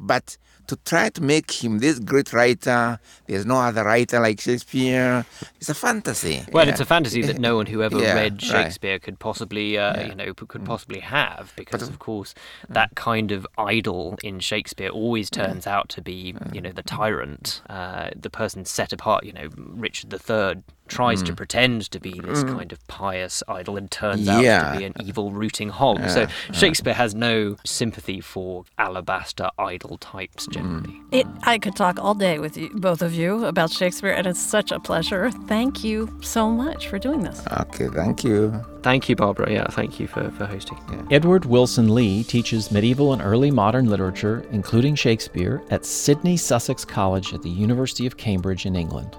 But 0.00 0.36
to 0.68 0.76
try 0.84 1.08
to 1.08 1.22
make 1.22 1.64
him 1.64 1.78
this 1.78 1.98
great 1.98 2.32
writer, 2.32 3.00
there's 3.26 3.46
no 3.46 3.56
other 3.56 3.84
writer 3.84 4.20
like 4.20 4.40
Shakespeare. 4.40 5.24
It's 5.56 5.68
a 5.70 5.74
fantasy. 5.74 6.44
Well, 6.52 6.66
yeah. 6.66 6.72
it's 6.72 6.80
a 6.80 6.84
fantasy 6.84 7.22
that 7.22 7.38
no 7.48 7.56
one 7.56 7.66
who 7.66 7.82
ever 7.82 7.98
Yeah, 7.98 8.14
read 8.14 8.32
right. 8.34 8.42
Shakespeare 8.42 8.98
could 8.98 9.18
possibly, 9.18 9.78
uh, 9.78 9.94
Yeah. 9.94 10.02
Mm. 10.04 10.08
you 10.08 10.14
know, 10.14 10.34
could 10.34 10.64
possibly 10.64 11.00
have, 11.00 11.52
because 11.56 11.82
of 11.82 11.98
course 11.98 12.34
that 12.68 12.94
kind 12.94 13.32
of 13.32 13.46
idol 13.56 14.18
in 14.22 14.40
Shakespeare 14.40 14.90
always 14.90 15.30
turns 15.30 15.66
out 15.66 15.88
to 15.90 16.02
be, 16.02 16.34
you 16.52 16.60
know, 16.60 16.70
the 16.72 16.82
tyrant, 16.82 17.62
uh, 17.70 18.10
the 18.14 18.30
person 18.30 18.64
set 18.64 18.92
apart. 18.92 19.24
You 19.24 19.32
know, 19.32 19.48
Richard 19.56 20.12
III 20.12 20.62
tries 20.88 21.22
Mm. 21.22 21.26
to 21.26 21.34
pretend 21.34 21.90
to 21.90 22.00
be 22.00 22.20
this 22.24 22.42
kind 22.44 22.72
of 22.72 22.86
pious 22.88 23.42
idol 23.48 23.76
and 23.76 23.90
turns 23.90 24.28
out 24.28 24.40
to 24.72 24.78
be 24.78 24.84
an 24.84 24.94
evil 25.04 25.32
rooting 25.32 25.68
hog. 25.70 26.08
so 26.08 26.26
Shakespeare 26.52 26.94
has 26.94 27.14
no 27.14 27.56
sympathy 27.64 28.20
for 28.20 28.64
alabaster 28.78 29.50
idol 29.58 29.98
types 29.98 30.46
generally. 30.46 31.00
It, 31.12 31.26
I 31.42 31.58
could 31.58 31.76
talk 31.76 31.98
all 32.02 32.14
day 32.14 32.38
with 32.38 32.56
you, 32.56 32.70
both 32.74 33.02
of 33.02 33.14
you 33.14 33.44
about 33.44 33.70
Shakespeare, 33.70 34.12
and 34.12 34.26
it's 34.26 34.40
such 34.40 34.72
a 34.72 34.80
pleasure. 34.80 35.30
Thank 35.46 35.84
you 35.84 36.08
so 36.20 36.50
much 36.50 36.88
for 36.88 36.98
doing 36.98 37.22
this. 37.22 37.42
Okay, 37.60 37.88
thank 37.88 38.24
you. 38.24 38.64
Thank 38.82 39.08
you, 39.08 39.16
Barbara. 39.16 39.50
Yeah, 39.52 39.66
thank 39.68 39.98
you 40.00 40.06
for, 40.06 40.30
for 40.30 40.46
hosting. 40.46 40.78
Edward 41.10 41.44
Wilson 41.44 41.94
Lee 41.94 42.22
teaches 42.24 42.70
medieval 42.70 43.12
and 43.12 43.20
early 43.20 43.50
modern 43.50 43.90
literature, 43.90 44.44
including 44.52 44.94
Shakespeare, 44.94 45.62
at 45.70 45.84
Sydney 45.84 46.36
Sussex 46.36 46.84
College 46.84 47.34
at 47.34 47.42
the 47.42 47.50
University 47.50 48.06
of 48.06 48.16
Cambridge 48.16 48.66
in 48.66 48.76
England. 48.76 49.16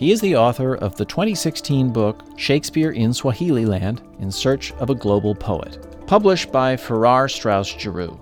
He 0.00 0.12
is 0.12 0.22
the 0.22 0.34
author 0.34 0.76
of 0.76 0.96
the 0.96 1.04
2016 1.04 1.92
book 1.92 2.24
Shakespeare 2.38 2.92
in 2.92 3.12
Swahili 3.12 3.66
Land 3.66 4.00
In 4.18 4.30
Search 4.30 4.72
of 4.80 4.88
a 4.88 4.94
Global 4.94 5.34
Poet, 5.34 5.76
published 6.06 6.50
by 6.50 6.74
Farrar 6.74 7.28
Straus 7.28 7.68
Giroux. 7.68 8.18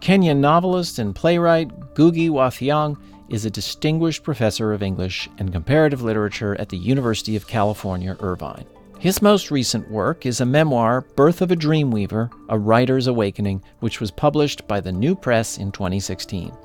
Kenyan 0.00 0.38
novelist 0.38 0.98
and 0.98 1.14
playwright 1.14 1.68
Ngugi 1.92 2.30
wa 2.30 2.48
Thiong'o 2.48 2.96
is 3.28 3.44
a 3.44 3.50
distinguished 3.50 4.22
professor 4.22 4.72
of 4.72 4.82
English 4.82 5.28
and 5.36 5.52
comparative 5.52 6.00
literature 6.00 6.58
at 6.58 6.70
the 6.70 6.78
University 6.78 7.36
of 7.36 7.46
California, 7.46 8.16
Irvine. 8.20 8.64
His 8.98 9.20
most 9.20 9.50
recent 9.50 9.90
work 9.90 10.24
is 10.24 10.40
a 10.40 10.46
memoir, 10.46 11.02
Birth 11.14 11.42
of 11.42 11.50
a 11.50 11.56
Dreamweaver 11.56 12.30
A 12.48 12.58
Writer's 12.58 13.06
Awakening, 13.06 13.62
which 13.80 14.00
was 14.00 14.10
published 14.10 14.66
by 14.66 14.80
the 14.80 14.92
New 14.92 15.14
Press 15.14 15.58
in 15.58 15.72
2016. 15.72 16.56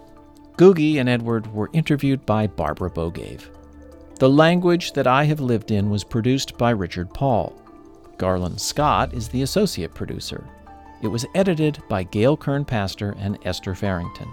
Ngugi 0.55 1.01
and 1.01 1.09
Edward 1.09 1.53
were 1.53 1.69
interviewed 1.73 2.25
by 2.25 2.47
Barbara 2.47 2.89
Bogaev. 2.89 3.49
The 4.19 4.27
Language 4.27 4.93
That 4.93 5.05
I 5.05 5.25
Have 5.25 5.39
Lived 5.39 5.69
In 5.69 5.91
was 5.91 6.03
produced 6.03 6.57
by 6.57 6.71
Richard 6.71 7.13
Paul. 7.13 7.53
Garland 8.17 8.59
Scott 8.59 9.13
is 9.13 9.27
the 9.27 9.43
associate 9.43 9.93
producer. 9.93 10.43
It 11.03 11.07
was 11.07 11.27
edited 11.35 11.83
by 11.87 12.01
Gail 12.01 12.35
Kern 12.35 12.65
Paster 12.65 13.15
and 13.19 13.37
Esther 13.45 13.75
Farrington. 13.75 14.27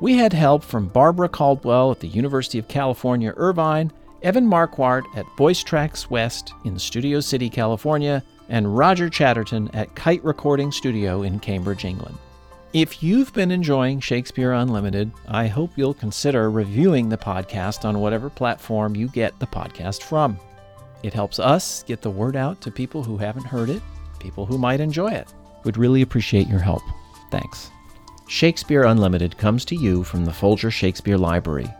We 0.00 0.16
had 0.16 0.32
help 0.32 0.64
from 0.64 0.88
Barbara 0.88 1.28
Caldwell 1.28 1.92
at 1.92 2.00
the 2.00 2.08
University 2.08 2.58
of 2.58 2.66
California, 2.66 3.32
Irvine, 3.36 3.92
Evan 4.24 4.48
Marquardt 4.48 5.04
at 5.16 5.36
Voice 5.36 5.62
Tracks 5.62 6.10
West 6.10 6.52
in 6.64 6.76
Studio 6.76 7.20
City, 7.20 7.48
California, 7.48 8.20
and 8.48 8.76
Roger 8.76 9.08
Chatterton 9.08 9.70
at 9.74 9.94
Kite 9.94 10.24
Recording 10.24 10.72
Studio 10.72 11.22
in 11.22 11.38
Cambridge, 11.38 11.84
England. 11.84 12.18
If 12.74 13.04
you've 13.04 13.32
been 13.32 13.52
enjoying 13.52 14.00
Shakespeare 14.00 14.50
Unlimited, 14.50 15.12
I 15.28 15.46
hope 15.46 15.70
you'll 15.76 15.94
consider 15.94 16.50
reviewing 16.50 17.08
the 17.08 17.16
podcast 17.16 17.84
on 17.84 18.00
whatever 18.00 18.28
platform 18.28 18.96
you 18.96 19.06
get 19.06 19.38
the 19.38 19.46
podcast 19.46 20.02
from. 20.02 20.40
It 21.04 21.14
helps 21.14 21.38
us 21.38 21.84
get 21.84 22.02
the 22.02 22.10
word 22.10 22.34
out 22.34 22.60
to 22.62 22.72
people 22.72 23.04
who 23.04 23.16
haven't 23.16 23.46
heard 23.46 23.70
it, 23.70 23.80
people 24.18 24.44
who 24.44 24.58
might 24.58 24.80
enjoy 24.80 25.12
it. 25.12 25.32
We'd 25.62 25.76
really 25.76 26.02
appreciate 26.02 26.48
your 26.48 26.58
help. 26.58 26.82
Thanks. 27.30 27.70
Shakespeare 28.26 28.82
Unlimited 28.82 29.38
comes 29.38 29.64
to 29.66 29.76
you 29.76 30.02
from 30.02 30.24
the 30.24 30.32
Folger 30.32 30.72
Shakespeare 30.72 31.16
Library. 31.16 31.72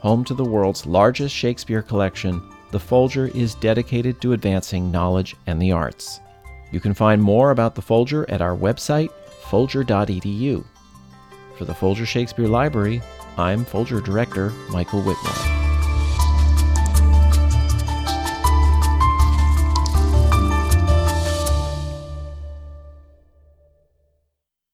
Home 0.00 0.24
to 0.24 0.34
the 0.34 0.44
world's 0.44 0.86
largest 0.86 1.36
Shakespeare 1.36 1.82
collection, 1.82 2.42
the 2.72 2.80
Folger 2.80 3.28
is 3.28 3.54
dedicated 3.54 4.20
to 4.20 4.32
advancing 4.32 4.90
knowledge 4.90 5.36
and 5.46 5.62
the 5.62 5.70
arts. 5.70 6.18
You 6.72 6.80
can 6.80 6.94
find 6.94 7.22
more 7.22 7.52
about 7.52 7.76
the 7.76 7.82
Folger 7.82 8.28
at 8.28 8.42
our 8.42 8.56
website, 8.56 9.10
folger.edu. 9.52 10.64
For 11.58 11.66
the 11.66 11.74
Folger 11.74 12.06
Shakespeare 12.06 12.48
Library, 12.48 13.02
I'm 13.36 13.66
Folger 13.66 14.00
Director 14.00 14.48
Michael 14.70 15.02
Whitmore. 15.02 15.71